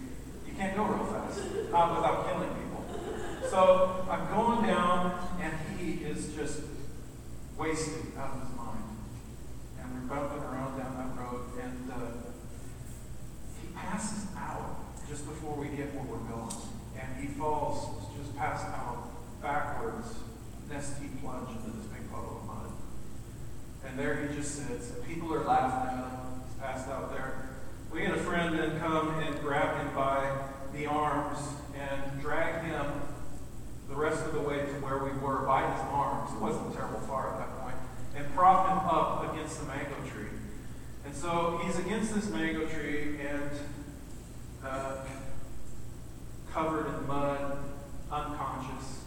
you 0.47 0.53
can't 0.55 0.77
go 0.77 0.83
real 0.83 1.05
fast, 1.07 1.41
not 1.71 1.95
without 1.95 2.29
killing 2.29 2.49
people. 2.49 2.85
So 3.49 4.05
I'm 4.09 4.27
going 4.33 4.67
down, 4.67 5.19
and 5.41 5.53
he 5.77 6.05
is 6.05 6.33
just 6.35 6.61
wasted 7.57 8.15
out 8.17 8.35
of 8.35 8.47
his 8.47 8.55
mind. 8.55 8.83
And 9.81 10.09
we're 10.09 10.15
bumping 10.15 10.43
around 10.43 10.77
down 10.77 10.95
that 10.95 11.21
road, 11.21 11.41
and 11.61 11.91
uh, 11.91 11.95
he 13.61 13.67
passes 13.75 14.27
out 14.37 14.74
just 15.09 15.25
before 15.25 15.55
we 15.55 15.67
get 15.75 15.93
where 15.93 16.03
we're 16.03 16.25
going. 16.29 16.55
And 16.99 17.21
he 17.21 17.27
falls, 17.27 18.05
just 18.17 18.35
passed 18.37 18.65
out 18.65 19.09
backwards, 19.41 20.07
nesty 20.69 21.09
plunge 21.21 21.49
into 21.49 21.77
this 21.77 21.85
big 21.87 22.09
puddle 22.11 22.41
of 22.41 22.47
mud. 22.47 22.71
And 23.85 23.99
there 23.99 24.25
he 24.25 24.35
just 24.35 24.55
sits. 24.55 24.91
And 24.91 25.05
people 25.05 25.33
are 25.33 25.43
laughing 25.43 25.89
at 25.89 26.09
him. 26.09 26.41
He's 26.47 26.59
passed 26.59 26.89
out 26.89 27.11
there. 27.11 27.49
We 27.91 28.01
had 28.03 28.15
a 28.15 28.23
friend 28.23 28.57
then 28.57 28.79
come 28.79 29.19
and 29.19 29.39
grab 29.41 29.77
him 29.77 29.95
by 29.95 30.29
the 30.73 30.87
arms 30.87 31.39
and 31.77 32.21
drag 32.21 32.63
him 32.65 32.85
the 33.87 33.95
rest 33.95 34.25
of 34.25 34.33
the 34.33 34.41
way 34.41 34.57
to 34.57 34.73
where 34.81 35.03
we 35.03 35.11
were 35.19 35.45
by 35.45 35.61
his 35.71 35.81
arms. 35.91 36.33
It 36.33 36.41
wasn't 36.41 36.73
terrible 36.73 36.99
far 37.01 37.33
at 37.33 37.39
that 37.39 37.61
point. 37.61 37.75
And 38.17 38.33
prop 38.33 38.67
him 38.67 38.89
up 38.89 39.33
against 39.33 39.59
the 39.59 39.67
mango 39.67 39.95
tree. 40.09 40.33
And 41.05 41.15
so 41.15 41.61
he's 41.63 41.77
against 41.77 42.15
this 42.15 42.29
mango 42.29 42.65
tree 42.65 43.19
and 43.21 43.51
uh, 44.65 44.97
covered 46.51 46.87
in 46.87 47.07
mud, 47.07 47.57
unconscious. 48.11 49.01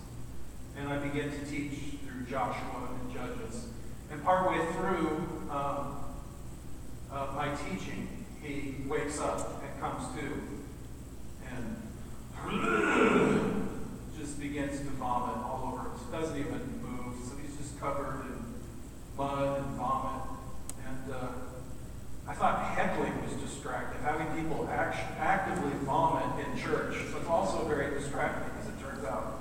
And 0.76 0.88
I 0.88 0.98
begin 0.98 1.30
to 1.30 1.46
teach 1.46 1.72
through 2.06 2.26
Joshua 2.28 2.90
and 3.00 3.12
Judges. 3.12 3.68
And 4.10 4.22
partway 4.22 4.64
through 4.72 5.26
um, 5.50 5.96
uh, 7.10 7.26
my 7.34 7.54
teaching, 7.54 8.26
he 8.40 8.76
wakes 8.86 9.20
up 9.20 9.62
and 9.62 9.80
comes 9.80 10.14
to 10.18 10.58
and 11.50 11.82
just 14.18 14.40
begins 14.40 14.78
to 14.80 14.86
vomit 14.90 15.38
all 15.38 15.72
over. 15.74 15.90
Doesn't 16.12 16.38
even 16.38 16.80
move. 16.82 17.16
So 17.26 17.36
he's 17.36 17.56
just 17.56 17.80
covered 17.80 18.26
in 18.26 18.44
mud 19.16 19.58
and 19.58 19.76
vomit. 19.76 20.22
And 20.86 21.14
uh, 21.14 21.28
I 22.28 22.34
thought 22.34 22.76
heckling 22.76 23.14
was 23.24 23.32
distracting. 23.40 24.02
Having 24.02 24.26
people 24.44 24.68
act- 24.70 25.18
actively 25.18 25.72
vomit 25.84 26.46
in 26.46 26.58
church 26.58 26.94
was 27.14 27.26
also 27.26 27.64
very 27.64 27.98
distracting, 27.98 28.50
as 28.60 28.68
it 28.68 28.78
turns 28.82 29.04
out. 29.06 29.38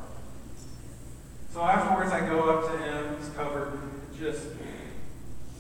So 1.52 1.62
afterwards, 1.62 2.14
I 2.14 2.22
go 2.22 2.50
up 2.50 2.72
to 2.72 2.78
him. 2.78 3.18
He's 3.20 3.30
covered 3.30 3.78
just 4.18 4.48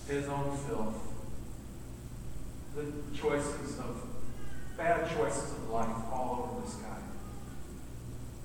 his 0.07 0.27
own 0.29 0.57
filth. 0.57 0.95
The 2.75 2.93
choices 3.13 3.77
of 3.79 4.03
bad 4.77 5.09
choices 5.17 5.51
of 5.51 5.69
life 5.69 5.89
all 6.11 6.51
over 6.53 6.65
this 6.65 6.75
guy. 6.75 6.97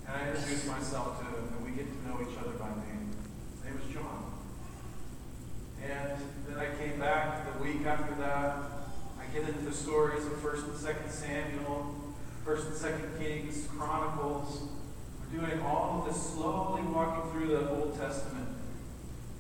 And 0.09 0.17
I 0.17 0.29
introduce 0.31 0.67
myself 0.67 1.21
to 1.21 1.27
him, 1.27 1.55
and 1.57 1.65
we 1.65 1.71
get 1.71 1.87
to 1.87 2.09
know 2.09 2.19
each 2.21 2.37
other 2.39 2.57
by 2.59 2.69
name. 2.69 3.11
His 3.55 3.65
name 3.65 3.81
is 3.87 3.95
John. 3.95 4.33
And 5.85 6.19
then 6.49 6.59
I 6.59 6.75
came 6.83 6.99
back 6.99 7.47
the 7.53 7.63
week 7.63 7.87
after 7.87 8.15
that. 8.17 8.72
Into 9.35 9.53
the 9.65 9.73
stories 9.73 10.27
of 10.27 10.39
First 10.41 10.67
and 10.67 10.77
Second 10.77 11.11
Samuel, 11.11 11.95
First 12.45 12.67
and 12.67 12.77
Second 12.77 13.19
Kings, 13.19 13.67
Chronicles. 13.79 14.69
We're 15.33 15.41
doing 15.41 15.63
all 15.63 16.01
of 16.01 16.13
this 16.13 16.23
slowly 16.23 16.83
walking 16.83 17.33
through 17.33 17.47
the 17.47 17.71
Old 17.71 17.99
Testament. 17.99 18.49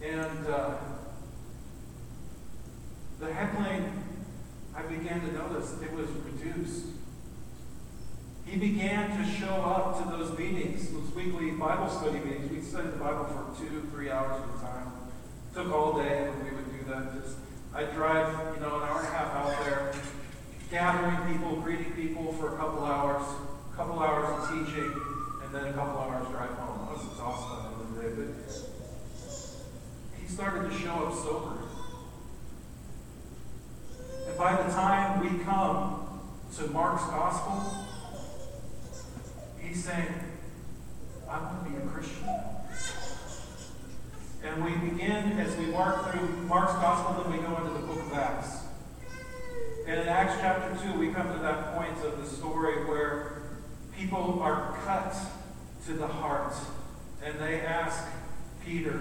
And 0.02 0.46
uh, 0.46 0.76
the 3.20 3.34
heckling, 3.34 4.02
I 4.74 4.82
began 4.82 5.20
to 5.20 5.32
notice 5.32 5.76
it 5.82 5.92
was 5.92 6.08
reduced. 6.08 6.86
He 8.46 8.56
began 8.56 9.22
to 9.22 9.30
show 9.30 9.54
up 9.56 10.02
to 10.02 10.16
those 10.16 10.36
meetings, 10.38 10.88
those 10.88 11.14
weekly 11.14 11.50
Bible 11.50 11.90
study 11.90 12.18
meetings. 12.18 12.50
We'd 12.50 12.64
study 12.64 12.88
the 12.88 12.96
Bible 12.96 13.24
for 13.26 13.62
two, 13.62 13.86
three 13.92 14.10
hours 14.10 14.40
at 14.40 14.56
a 14.56 14.60
time. 14.66 14.92
It 15.50 15.54
Took 15.54 15.70
all 15.70 15.98
day 15.98 16.30
when 16.30 16.44
we 16.44 16.56
would 16.56 16.78
do 16.78 16.90
that. 16.90 17.22
Just 17.22 17.36
I 17.74 17.84
drive, 17.84 18.54
you 18.54 18.60
know, 18.60 18.76
an 18.76 18.82
hour 18.82 18.98
and 18.98 19.08
a 19.08 19.10
half 19.10 19.34
out 19.34 19.64
there, 19.64 19.94
gathering 20.70 21.32
people, 21.32 21.56
greeting 21.62 21.92
people 21.92 22.34
for 22.34 22.54
a 22.54 22.58
couple 22.58 22.84
hours, 22.84 23.22
a 23.72 23.76
couple 23.76 23.98
hours 23.98 24.28
of 24.28 24.46
teaching, 24.50 24.92
and 25.42 25.54
then 25.54 25.68
a 25.68 25.72
couple 25.72 25.98
hours 25.98 26.28
drive 26.28 26.50
home. 26.50 26.86
I 26.86 26.92
was 26.92 27.02
exhausted 27.06 27.54
at 27.56 27.62
the 27.62 27.68
end 27.68 27.80
of 27.80 27.96
the 27.96 28.02
day, 28.02 28.10
but 28.18 28.28
he 30.20 30.26
started 30.28 30.70
to 30.70 30.76
show 30.78 30.92
up 30.92 31.14
sober. 31.14 31.56
And 34.28 34.36
by 34.36 34.62
the 34.62 34.70
time 34.70 35.20
we 35.20 35.28
come 35.42 36.20
to 36.56 36.66
Mark's 36.68 37.04
gospel, 37.04 37.86
he's 39.58 39.82
saying, 39.82 40.12
I 41.26 41.40
want 41.40 41.64
to 41.64 41.70
be 41.70 41.76
a 41.78 41.80
Christian. 41.86 42.28
And 44.44 44.64
we 44.64 44.72
begin 44.90 45.38
as 45.38 45.56
we 45.56 45.66
mark 45.66 46.10
through 46.10 46.28
Mark's 46.48 46.72
gospel, 46.74 47.22
then 47.22 47.32
we 47.32 47.46
go 47.46 47.56
into 47.58 47.70
the 47.70 47.86
book 47.86 48.00
of 48.00 48.12
Acts. 48.12 48.64
And 49.86 50.00
in 50.00 50.08
Acts 50.08 50.34
chapter 50.40 50.76
2, 50.92 50.98
we 50.98 51.12
come 51.12 51.32
to 51.32 51.38
that 51.40 51.76
point 51.76 52.04
of 52.04 52.18
the 52.20 52.26
story 52.26 52.84
where 52.86 53.42
people 53.96 54.40
are 54.42 54.76
cut 54.84 55.14
to 55.86 55.92
the 55.92 56.08
heart. 56.08 56.54
And 57.24 57.38
they 57.38 57.60
ask 57.60 58.04
Peter, 58.66 58.98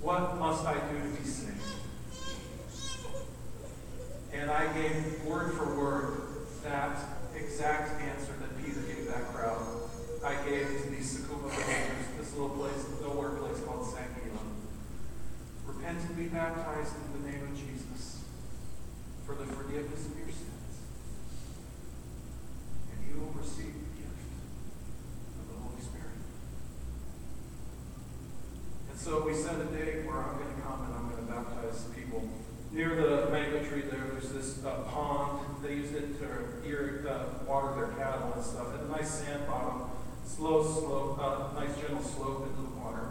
What 0.00 0.38
must 0.38 0.64
I 0.64 0.74
do 0.74 0.98
to 0.98 1.20
be 1.20 1.26
saved? 1.26 1.58
And 4.32 4.50
I 4.50 4.72
gave 4.72 5.24
word 5.24 5.52
for 5.54 5.76
word 5.76 6.20
that 6.62 6.96
exact 7.36 8.00
answer 8.02 8.32
that 8.40 8.64
Peter 8.64 8.80
gave 8.82 9.06
that 9.08 9.32
crowd. 9.32 9.62
I 10.24 10.34
gave 10.48 10.66
to 10.82 10.90
these 10.90 11.18
Sukuma 11.18 11.42
believers, 11.42 12.06
this 12.18 12.32
little 12.34 12.50
place, 12.50 12.86
nowhere 13.02 13.30
place 13.30 13.60
called 13.60 13.86
San 13.86 14.04
And 15.86 16.16
be 16.16 16.24
baptized 16.24 16.94
in 16.96 17.22
the 17.22 17.30
name 17.30 17.42
of 17.42 17.54
Jesus 17.54 18.22
for 19.26 19.34
the 19.34 19.44
forgiveness 19.44 20.06
of 20.06 20.16
your 20.16 20.28
sins. 20.28 20.80
And 22.90 23.06
you 23.06 23.20
will 23.20 23.32
receive 23.38 23.74
the 23.74 23.92
gift 24.00 24.24
of 25.40 25.48
the 25.52 25.60
Holy 25.60 25.82
Spirit. 25.82 26.16
And 28.90 28.98
so 28.98 29.26
we 29.26 29.34
set 29.34 29.60
a 29.60 29.64
date 29.76 30.06
where 30.06 30.24
I'm 30.24 30.38
going 30.38 30.56
to 30.56 30.62
come 30.62 30.86
and 30.86 30.94
I'm 30.94 31.10
going 31.10 31.26
to 31.26 31.30
baptize 31.30 31.84
people. 31.94 32.28
Near 32.72 32.96
the 32.96 33.30
mango 33.30 33.62
tree 33.62 33.82
there, 33.82 34.08
there's 34.12 34.32
this 34.32 34.64
uh, 34.64 34.84
pond. 34.88 35.62
They 35.62 35.74
used 35.74 35.94
it 35.94 36.18
to 36.20 36.66
irrigate, 36.66 37.06
uh, 37.06 37.24
water 37.46 37.74
their 37.76 37.94
cattle 37.98 38.32
and 38.34 38.42
stuff. 38.42 38.74
And 38.74 38.88
a 38.88 38.96
nice 38.96 39.10
sand 39.10 39.46
bottom, 39.46 39.90
slow 40.24 40.64
slope, 40.64 41.18
uh, 41.20 41.60
nice 41.60 41.76
gentle 41.76 42.02
slope 42.02 42.48
into 42.48 42.62
the 42.62 42.78
water. 42.80 43.10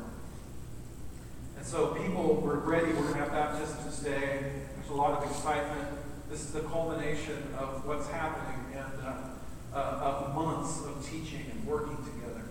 And 1.63 1.71
so 1.71 1.95
people 1.95 2.41
were 2.41 2.57
ready. 2.57 2.87
We're 2.87 3.03
going 3.03 3.13
to 3.13 3.19
have 3.19 3.31
baptisms 3.31 3.85
this 3.85 3.99
day. 3.99 4.51
There's 4.75 4.89
a 4.89 4.93
lot 4.93 5.23
of 5.23 5.31
excitement. 5.31 5.87
This 6.29 6.41
is 6.41 6.51
the 6.51 6.59
culmination 6.59 7.37
of 7.57 7.87
what's 7.87 8.09
happening 8.09 8.75
and 8.75 9.01
uh, 9.01 9.73
uh, 9.73 9.77
of 9.77 10.35
months 10.35 10.83
of 10.85 11.09
teaching 11.09 11.45
and 11.49 11.65
working 11.65 11.95
together. 11.95 12.43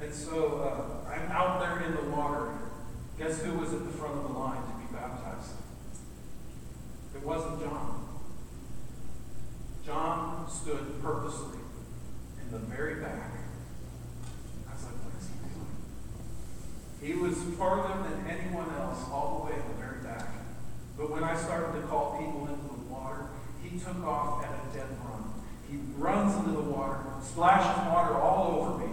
And 0.00 0.14
so 0.14 0.62
uh, 0.62 1.10
I'm 1.10 1.30
out 1.30 1.60
there 1.60 1.86
in 1.86 1.94
the 1.94 2.10
water. 2.10 2.54
Guess 3.18 3.42
who 3.42 3.52
was 3.58 3.74
at 3.74 3.84
the 3.84 3.92
front 3.92 4.14
of 4.14 4.22
the 4.22 4.38
line 4.38 4.62
to 4.62 4.78
be 4.78 4.96
baptized? 4.98 5.50
It 7.14 7.22
wasn't 7.22 7.60
John. 7.60 8.08
John 9.84 10.50
stood 10.50 11.02
purposely 11.02 11.58
in 12.40 12.50
the 12.50 12.60
very 12.60 12.94
back. 12.94 13.32
I 14.66 14.72
was 14.72 14.84
like, 14.84 14.94
what 15.04 15.20
is 15.20 15.28
he 17.02 17.14
was 17.14 17.36
farther 17.58 18.02
than 18.08 18.26
anyone 18.26 18.68
else, 18.74 18.98
all 19.10 19.38
the 19.38 19.52
way 19.52 19.58
in 19.58 19.68
the 19.68 19.74
very 19.82 20.02
back. 20.02 20.28
But 20.96 21.10
when 21.10 21.22
I 21.22 21.36
started 21.36 21.80
to 21.80 21.86
call 21.86 22.18
people 22.18 22.48
into 22.48 22.68
the 22.68 22.92
water, 22.92 23.26
he 23.62 23.78
took 23.78 24.02
off 24.04 24.44
at 24.44 24.50
a 24.50 24.76
dead 24.76 24.88
run. 25.04 25.34
He 25.70 25.78
runs 25.98 26.36
into 26.36 26.52
the 26.52 26.70
water, 26.70 27.00
splashes 27.22 27.92
water 27.92 28.14
all 28.14 28.60
over 28.60 28.78
me. 28.78 28.92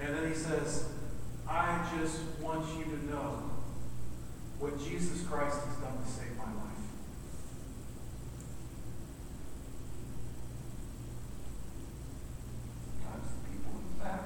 And 0.00 0.14
then 0.14 0.28
he 0.28 0.34
says, 0.34 0.90
I 1.48 1.88
just 1.98 2.20
want 2.40 2.66
you 2.78 2.84
to 2.84 3.06
know 3.10 3.50
what 4.58 4.78
Jesus 4.78 5.26
Christ 5.26 5.56
has 5.64 5.76
done 5.78 5.98
to 6.04 6.10
save 6.10 6.36
my 6.36 6.44
life. 6.44 6.84
Sometimes 13.02 13.26
the 13.32 13.50
people 13.50 13.72
in 13.74 13.98
the 13.98 14.04
back, 14.04 14.22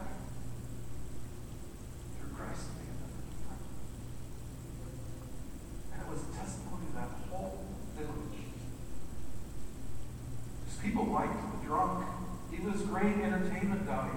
through 2.18 2.32
Christ 2.36 2.66
in 2.80 2.96
the 3.00 3.08
front. 3.46 3.62
And 5.94 6.02
it 6.02 6.08
was 6.08 6.20
a 6.20 6.32
testimony 6.36 6.86
to 6.90 6.94
that 6.96 7.10
whole 7.30 7.64
village. 7.96 8.40
Because 10.64 10.78
people 10.82 11.06
liked 11.06 11.32
the 11.32 11.66
drunk. 11.66 12.04
He 12.50 12.60
was 12.60 12.82
great 12.82 13.16
entertainment 13.22 13.82
value. 13.82 14.16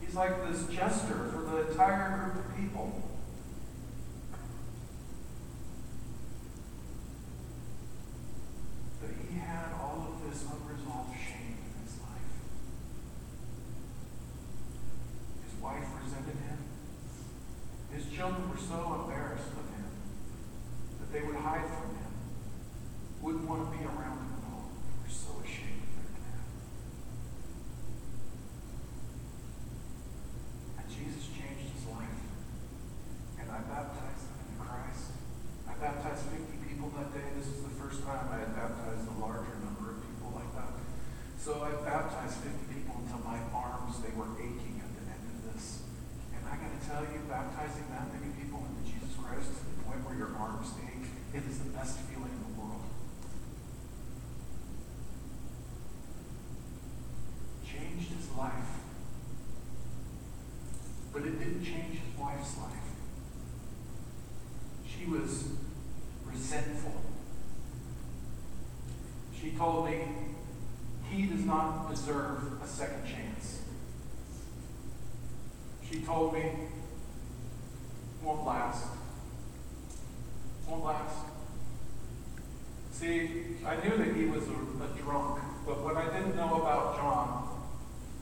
He's 0.00 0.14
like 0.18 0.46
this 0.46 0.66
jester 0.66 1.30
for 1.32 1.40
the 1.40 1.70
entire 1.70 2.18
group 2.18 2.44
of 2.44 2.56
people. 2.56 3.02
But 9.00 9.10
he 9.30 9.38
had 9.38 9.72
all 9.80 10.12
of 10.12 10.28
this 10.28 10.42
unresolved 10.42 11.16
shame 11.16 11.56
in 11.56 11.82
his 11.86 11.96
life. 12.00 12.32
His 15.48 15.54
wife 15.62 15.88
resented 16.04 16.36
him. 16.44 16.58
His 17.94 18.04
children 18.14 18.41
were 18.52 18.60
so 18.60 19.00
embarrassed 19.00 19.48
of 19.56 19.64
him 19.72 19.88
that 21.00 21.08
they 21.08 21.24
would 21.24 21.40
hide 21.40 21.64
from 21.72 21.96
him, 21.96 22.12
wouldn't 23.24 23.48
want 23.48 23.64
to 23.64 23.68
be 23.72 23.80
around 23.80 24.20
him 24.20 24.32
at 24.36 24.44
all. 24.52 24.68
They 24.76 24.92
were 25.00 25.08
so 25.08 25.40
ashamed 25.40 25.88
of 25.88 25.92
their 25.96 26.12
dad. 26.20 26.44
And 30.76 30.86
Jesus 30.92 31.32
changed 31.32 31.64
his 31.72 31.88
life. 31.88 32.20
And 33.40 33.48
I 33.48 33.64
baptized 33.64 34.28
him 34.28 34.44
in 34.52 34.56
Christ. 34.60 35.16
I 35.64 35.72
baptized 35.80 36.28
50 36.28 36.44
people 36.68 36.92
that 37.00 37.08
day. 37.16 37.32
This 37.40 37.48
was 37.56 37.72
the 37.72 37.76
first 37.80 38.04
time 38.04 38.28
I 38.28 38.44
had 38.44 38.52
baptized 38.52 39.08
a 39.08 39.16
larger 39.16 39.56
number 39.64 39.96
of 39.96 40.04
people 40.04 40.28
like 40.36 40.52
that. 40.60 40.76
So 41.40 41.64
I 41.64 41.72
baptized 41.88 42.36
50 42.44 42.68
people 42.68 43.00
until 43.00 43.24
my 43.24 43.40
arms, 43.56 43.96
they 44.04 44.12
were 44.12 44.28
aching 44.36 44.76
at 44.84 44.92
the 44.92 45.08
end 45.08 45.24
of 45.24 45.56
this. 45.56 45.88
And 46.36 46.41
I 46.52 46.56
got 46.56 46.68
to 46.68 46.86
tell 46.86 47.02
you, 47.02 47.20
baptizing 47.30 47.84
that 47.88 48.12
many 48.12 48.30
people 48.36 48.60
into 48.68 48.92
Jesus 48.92 49.16
Christ 49.16 49.48
to 49.48 49.64
the 49.64 49.82
point 49.88 50.04
where 50.04 50.14
your 50.14 50.36
arms 50.36 50.68
ache, 50.84 51.08
it 51.32 51.48
is 51.48 51.60
the 51.60 51.70
best 51.70 51.98
feeling 52.00 52.28
in 52.28 52.42
the 52.44 52.60
world. 52.60 52.84
Changed 57.64 58.12
his 58.12 58.28
life. 58.36 58.84
But 61.14 61.22
it 61.22 61.38
didn't 61.38 61.64
change 61.64 62.00
his 62.04 62.20
wife's 62.20 62.58
life. 62.58 62.68
She 64.86 65.06
was 65.06 65.48
resentful. 66.26 67.00
She 69.40 69.52
told 69.52 69.86
me 69.86 70.04
he 71.10 71.26
does 71.26 71.46
not 71.46 71.88
deserve 71.90 72.62
a 72.62 72.66
second 72.66 73.06
chance. 73.06 73.61
She 75.92 76.00
told 76.00 76.32
me 76.32 76.50
won't 78.22 78.46
last. 78.46 78.86
Won't 80.66 80.84
last. 80.84 81.16
See, 82.92 83.56
I 83.66 83.76
knew 83.76 83.96
that 83.96 84.14
he 84.14 84.26
was 84.26 84.44
a, 84.48 84.84
a 84.84 85.02
drunk, 85.02 85.40
but 85.66 85.82
what 85.82 85.96
I 85.96 86.04
didn't 86.04 86.36
know 86.36 86.60
about 86.60 86.96
John 86.96 87.48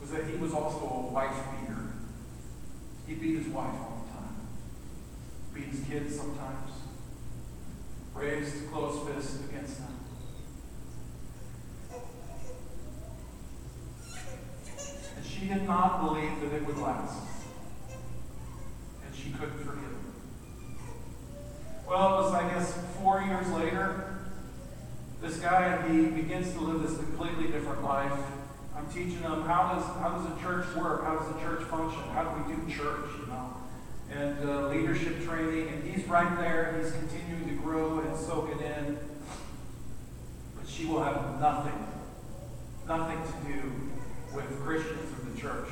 was 0.01 0.09
that 0.09 0.25
he 0.25 0.35
was 0.37 0.53
also 0.53 1.07
a 1.07 1.13
wife 1.13 1.35
beater. 1.51 1.77
He 3.07 3.13
beat 3.13 3.37
his 3.37 3.47
wife 3.47 3.73
all 3.73 4.05
the 4.05 4.13
time. 4.13 4.35
Beat 5.53 5.65
his 5.65 5.87
kids 5.87 6.15
sometimes. 6.15 6.71
Raised 8.15 8.71
close 8.71 9.07
fists 9.07 9.45
against 9.49 9.77
them. 9.77 9.87
And 15.15 15.25
she 15.25 15.47
did 15.47 15.67
not 15.67 16.05
believe 16.05 16.41
that 16.41 16.55
it 16.55 16.65
would 16.65 16.77
last. 16.79 17.19
And 19.05 19.15
she 19.15 19.31
couldn't 19.31 19.59
forgive 19.59 19.83
him. 19.83 20.13
Well, 21.87 22.19
it 22.19 22.23
was, 22.23 22.33
I 22.33 22.49
guess, 22.49 22.77
four 22.99 23.21
years 23.21 23.47
later. 23.49 24.07
This 25.21 25.37
guy, 25.37 25.87
he 25.87 26.07
begins 26.07 26.53
to 26.53 26.61
live 26.61 26.81
this 26.81 26.97
completely 26.97 27.47
different 27.47 27.83
life. 27.83 28.19
I'm 28.75 28.87
teaching 28.87 29.19
him 29.19 29.43
how 29.43 29.75
does 29.75 29.85
how 30.01 30.17
does 30.17 30.25
a 30.25 30.41
church 30.41 30.65
work? 30.75 31.03
How 31.03 31.15
does 31.17 31.29
a 31.35 31.39
church 31.39 31.63
function? 31.65 32.01
How 32.13 32.23
do 32.23 32.41
we 32.41 32.55
do 32.55 32.61
church? 32.71 33.05
You 33.19 33.27
know, 33.27 33.53
and 34.09 34.49
uh, 34.49 34.69
training. 35.25 35.67
And 35.69 35.83
he's 35.83 36.07
right 36.07 36.37
there. 36.37 36.79
He's 36.81 36.91
continuing 36.91 37.47
to 37.49 37.63
grow 37.63 37.99
and 37.99 38.17
soak 38.17 38.49
it 38.49 38.61
in. 38.61 38.97
But 40.57 40.67
she 40.67 40.85
will 40.85 41.03
have 41.03 41.39
nothing, 41.39 41.87
nothing 42.87 43.17
to 43.17 43.53
do 43.53 43.71
with 44.33 44.59
Christians 44.61 45.11
or 45.19 45.29
the 45.31 45.39
church 45.39 45.69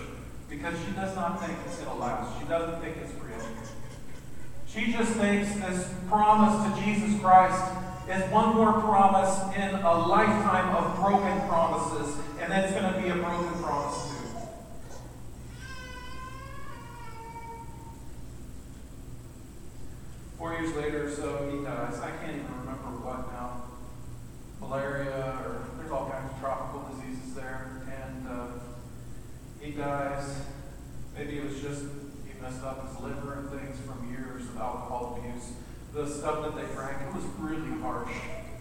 because 0.50 0.76
she 0.86 0.91
does 0.93 1.16
not 1.16 1.39
think 1.45 1.58
it's 1.66 1.78
going 1.78 1.89
to 1.89 1.95
last. 1.95 2.39
She 2.39 2.47
doesn't 2.47 2.82
think 2.82 2.97
it's 2.97 3.14
real. 3.24 3.45
She 4.68 4.91
just 4.91 5.14
thinks 5.14 5.54
this 5.56 5.93
promise 6.08 6.78
to 6.78 6.84
Jesus 6.84 7.20
Christ 7.22 7.74
is 8.10 8.32
one 8.32 8.56
more 8.56 8.74
promise 8.74 9.56
in 9.56 9.76
a 9.76 10.08
lifetime 10.08 10.76
of 10.76 10.95
broken 10.95 11.47
promises, 11.47 12.18
and 12.39 12.52
that's 12.52 12.72
going 12.74 12.91
to 12.91 13.00
be 13.00 13.10
a 13.10 13.16
broken 13.16 13.62
promise 13.62 14.09
years 20.70 20.84
later 20.84 21.07
or 21.07 21.11
so, 21.11 21.49
he 21.51 21.63
dies. 21.63 21.99
I 21.99 22.11
can't 22.17 22.38
even 22.38 22.59
remember 22.59 23.01
what 23.01 23.32
now. 23.32 23.63
Malaria, 24.59 25.39
or 25.45 25.65
there's 25.78 25.91
all 25.91 26.09
kinds 26.09 26.32
of 26.32 26.39
tropical 26.39 26.89
diseases 26.93 27.34
there. 27.34 27.82
And 27.89 28.28
uh, 28.28 28.47
he 29.59 29.72
dies. 29.72 30.43
Maybe 31.17 31.39
it 31.39 31.45
was 31.45 31.61
just 31.61 31.84
he 32.26 32.39
messed 32.41 32.63
up 32.63 32.88
his 32.88 32.99
liver 33.01 33.34
and 33.39 33.49
things 33.49 33.78
from 33.86 34.09
years 34.11 34.43
of 34.43 34.57
alcohol 34.57 35.20
abuse. 35.20 35.51
The 35.93 36.07
stuff 36.07 36.43
that 36.43 36.55
they 36.55 36.74
drank, 36.74 37.01
it 37.01 37.15
was 37.15 37.26
really 37.39 37.82
harsh. 37.82 38.13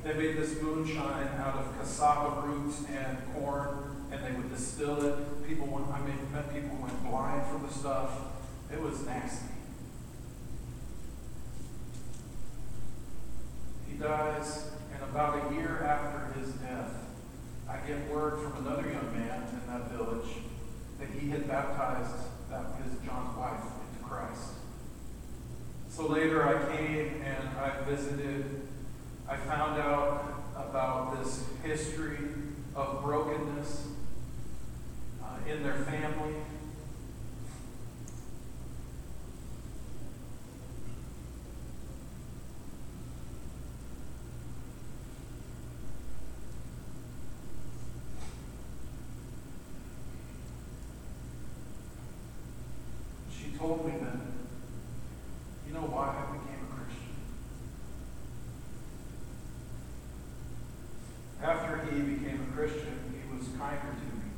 They 0.02 0.14
made 0.14 0.36
this 0.36 0.62
moonshine 0.62 1.28
out 1.38 1.56
of 1.56 1.78
cassava 1.78 2.46
roots 2.46 2.84
and 2.88 3.18
corn, 3.34 4.06
and 4.10 4.24
they 4.24 4.32
would 4.32 4.50
distill 4.50 5.02
it. 5.04 5.46
People 5.46 5.66
went, 5.66 5.88
I 5.88 6.00
mean, 6.00 6.18
people 6.54 6.78
went 6.80 7.04
blind 7.04 7.46
from 7.48 7.66
the 7.66 7.72
stuff. 7.72 8.10
It 8.72 8.80
was 8.80 9.04
nasty. 9.04 9.48
He 13.87 13.87
dies, 13.98 14.70
and 14.92 15.02
about 15.02 15.50
a 15.50 15.54
year 15.54 15.82
after 15.82 16.38
his 16.38 16.52
death, 16.54 16.92
I 17.68 17.76
get 17.86 18.08
word 18.08 18.40
from 18.40 18.66
another 18.66 18.88
young 18.88 19.12
man 19.12 19.42
in 19.52 19.66
that 19.72 19.90
village 19.90 20.28
that 20.98 21.08
he 21.10 21.30
had 21.30 21.46
baptized 21.48 22.16
that 22.50 22.64
his 22.82 22.98
John's 23.06 23.36
wife 23.36 23.60
into 23.60 24.04
Christ. 24.08 24.52
So 25.88 26.06
later 26.06 26.46
I 26.46 26.76
came 26.76 27.22
and 27.22 27.48
I 27.58 27.82
visited. 27.82 28.68
I 29.28 29.36
found 29.36 29.80
out 29.80 30.42
about 30.56 31.22
this 31.22 31.44
history 31.62 32.18
of 32.74 33.02
brokenness 33.02 33.88
uh, 35.22 35.50
in 35.50 35.62
their 35.62 35.74
family. 35.74 36.34
She 53.30 53.56
told 53.58 53.84
me 53.84 53.92
that, 54.00 54.16
you 55.66 55.74
know 55.74 55.80
why 55.80 56.08
I 56.08 56.32
became 56.32 56.64
a 56.64 56.74
Christian? 56.74 57.14
After 61.42 61.86
he 61.86 62.00
became 62.02 62.48
a 62.50 62.56
Christian, 62.56 62.98
he 63.14 63.22
was 63.30 63.46
kinder 63.58 63.94
to 63.94 64.08
me. 64.18 64.30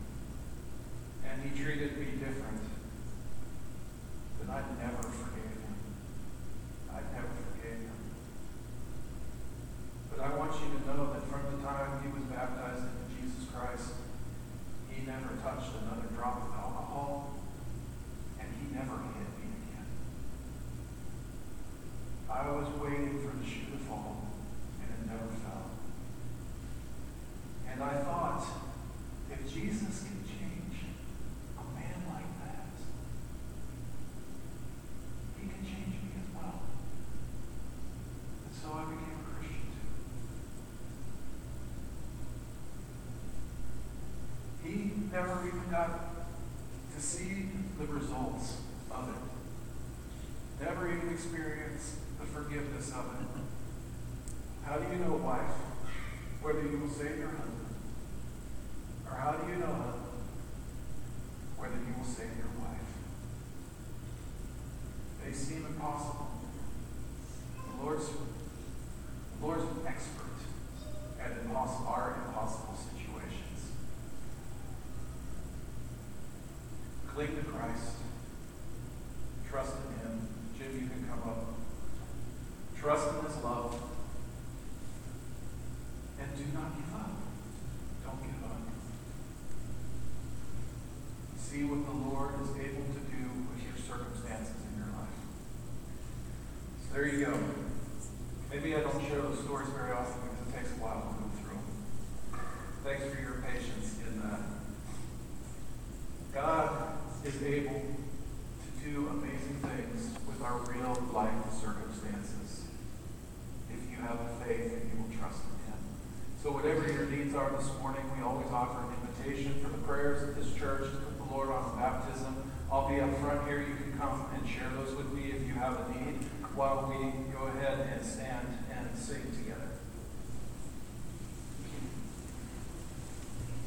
And 1.25 1.43
he 1.43 1.51
treated 1.57 1.97
me 1.97 2.07
different. 2.19 2.61
But 4.39 4.53
I 4.53 4.63
never 4.77 5.03
forgave 5.03 5.65
him. 5.65 5.77
I 6.93 7.01
never 7.15 7.33
forgave 7.49 7.89
him. 7.89 8.01
But 10.11 10.21
I 10.21 10.37
want 10.37 10.53
you 10.61 10.77
to 10.77 10.87
know 10.87 11.13
that 11.15 11.25
from 11.25 11.57
the 11.57 11.65
time 11.65 12.03
he 12.03 12.09
was 12.13 12.25
baptized 12.29 12.85
into 12.85 13.05
Jesus 13.17 13.49
Christ, 13.49 13.97
he 14.91 15.07
never 15.07 15.41
touched 15.43 15.73
another 15.81 16.09
drop 16.15 16.49
of 16.49 16.53
alcohol, 16.53 17.39
and 18.39 18.49
he 18.61 18.75
never 18.75 18.97
hit 19.17 19.31
me 19.41 19.57
again. 19.57 19.89
I 22.29 22.51
was 22.51 22.69
waiting 22.77 23.25
for 23.25 23.33
the 23.37 23.45
shoe 23.49 23.73
to 23.73 23.79
fall, 23.89 24.29
and 24.83 24.91
it 24.91 25.07
never 25.11 25.33
fell. 25.41 25.71
And 27.71 27.83
I 27.83 28.03
thought, 28.03 28.45
if 29.31 29.53
Jesus 29.53 30.03
can 30.03 30.25
change 30.27 30.77
a 31.57 31.63
man 31.79 32.03
like 32.09 32.31
that, 32.45 32.67
he 35.39 35.49
can 35.49 35.63
change 35.65 35.95
me 36.03 36.11
as 36.19 36.29
well. 36.35 36.61
And 38.45 38.55
so 38.55 38.67
I 38.75 38.85
became 38.85 39.19
a 39.21 39.25
Christian 39.39 39.71
too. 44.63 44.69
He 44.69 45.10
never 45.21 45.47
even 45.47 45.71
got 45.71 46.01
to 46.95 47.01
see 47.01 47.49
the 47.79 47.87
results 47.87 48.57
of 48.91 49.09
it. 49.11 50.65
Never 50.65 50.91
even 50.91 51.11
experienced 51.11 51.97
the 52.19 52.25
forgiveness 52.25 52.91
of 52.93 53.05
it. 53.21 53.27
How 54.65 54.79
do 54.79 54.91
you 54.91 55.05
know, 55.05 55.17
wife, 55.17 55.53
whether 56.41 56.63
you 56.63 56.79
will 56.79 56.89
save 56.89 57.19
your 57.19 57.29
husband? 57.29 57.75
Or 59.07 59.17
how 59.17 59.33
do 59.33 59.53
you 59.53 59.59
know, 59.59 59.67
husband, 59.67 60.23
whether 61.59 61.75
you 61.75 61.95
will 61.99 62.09
save 62.09 62.37
your 62.39 62.53
wife? 62.59 62.91
They 65.23 65.33
seem 65.33 65.67
impossible. 65.67 66.31
The 67.77 67.85
Lord's, 67.85 68.09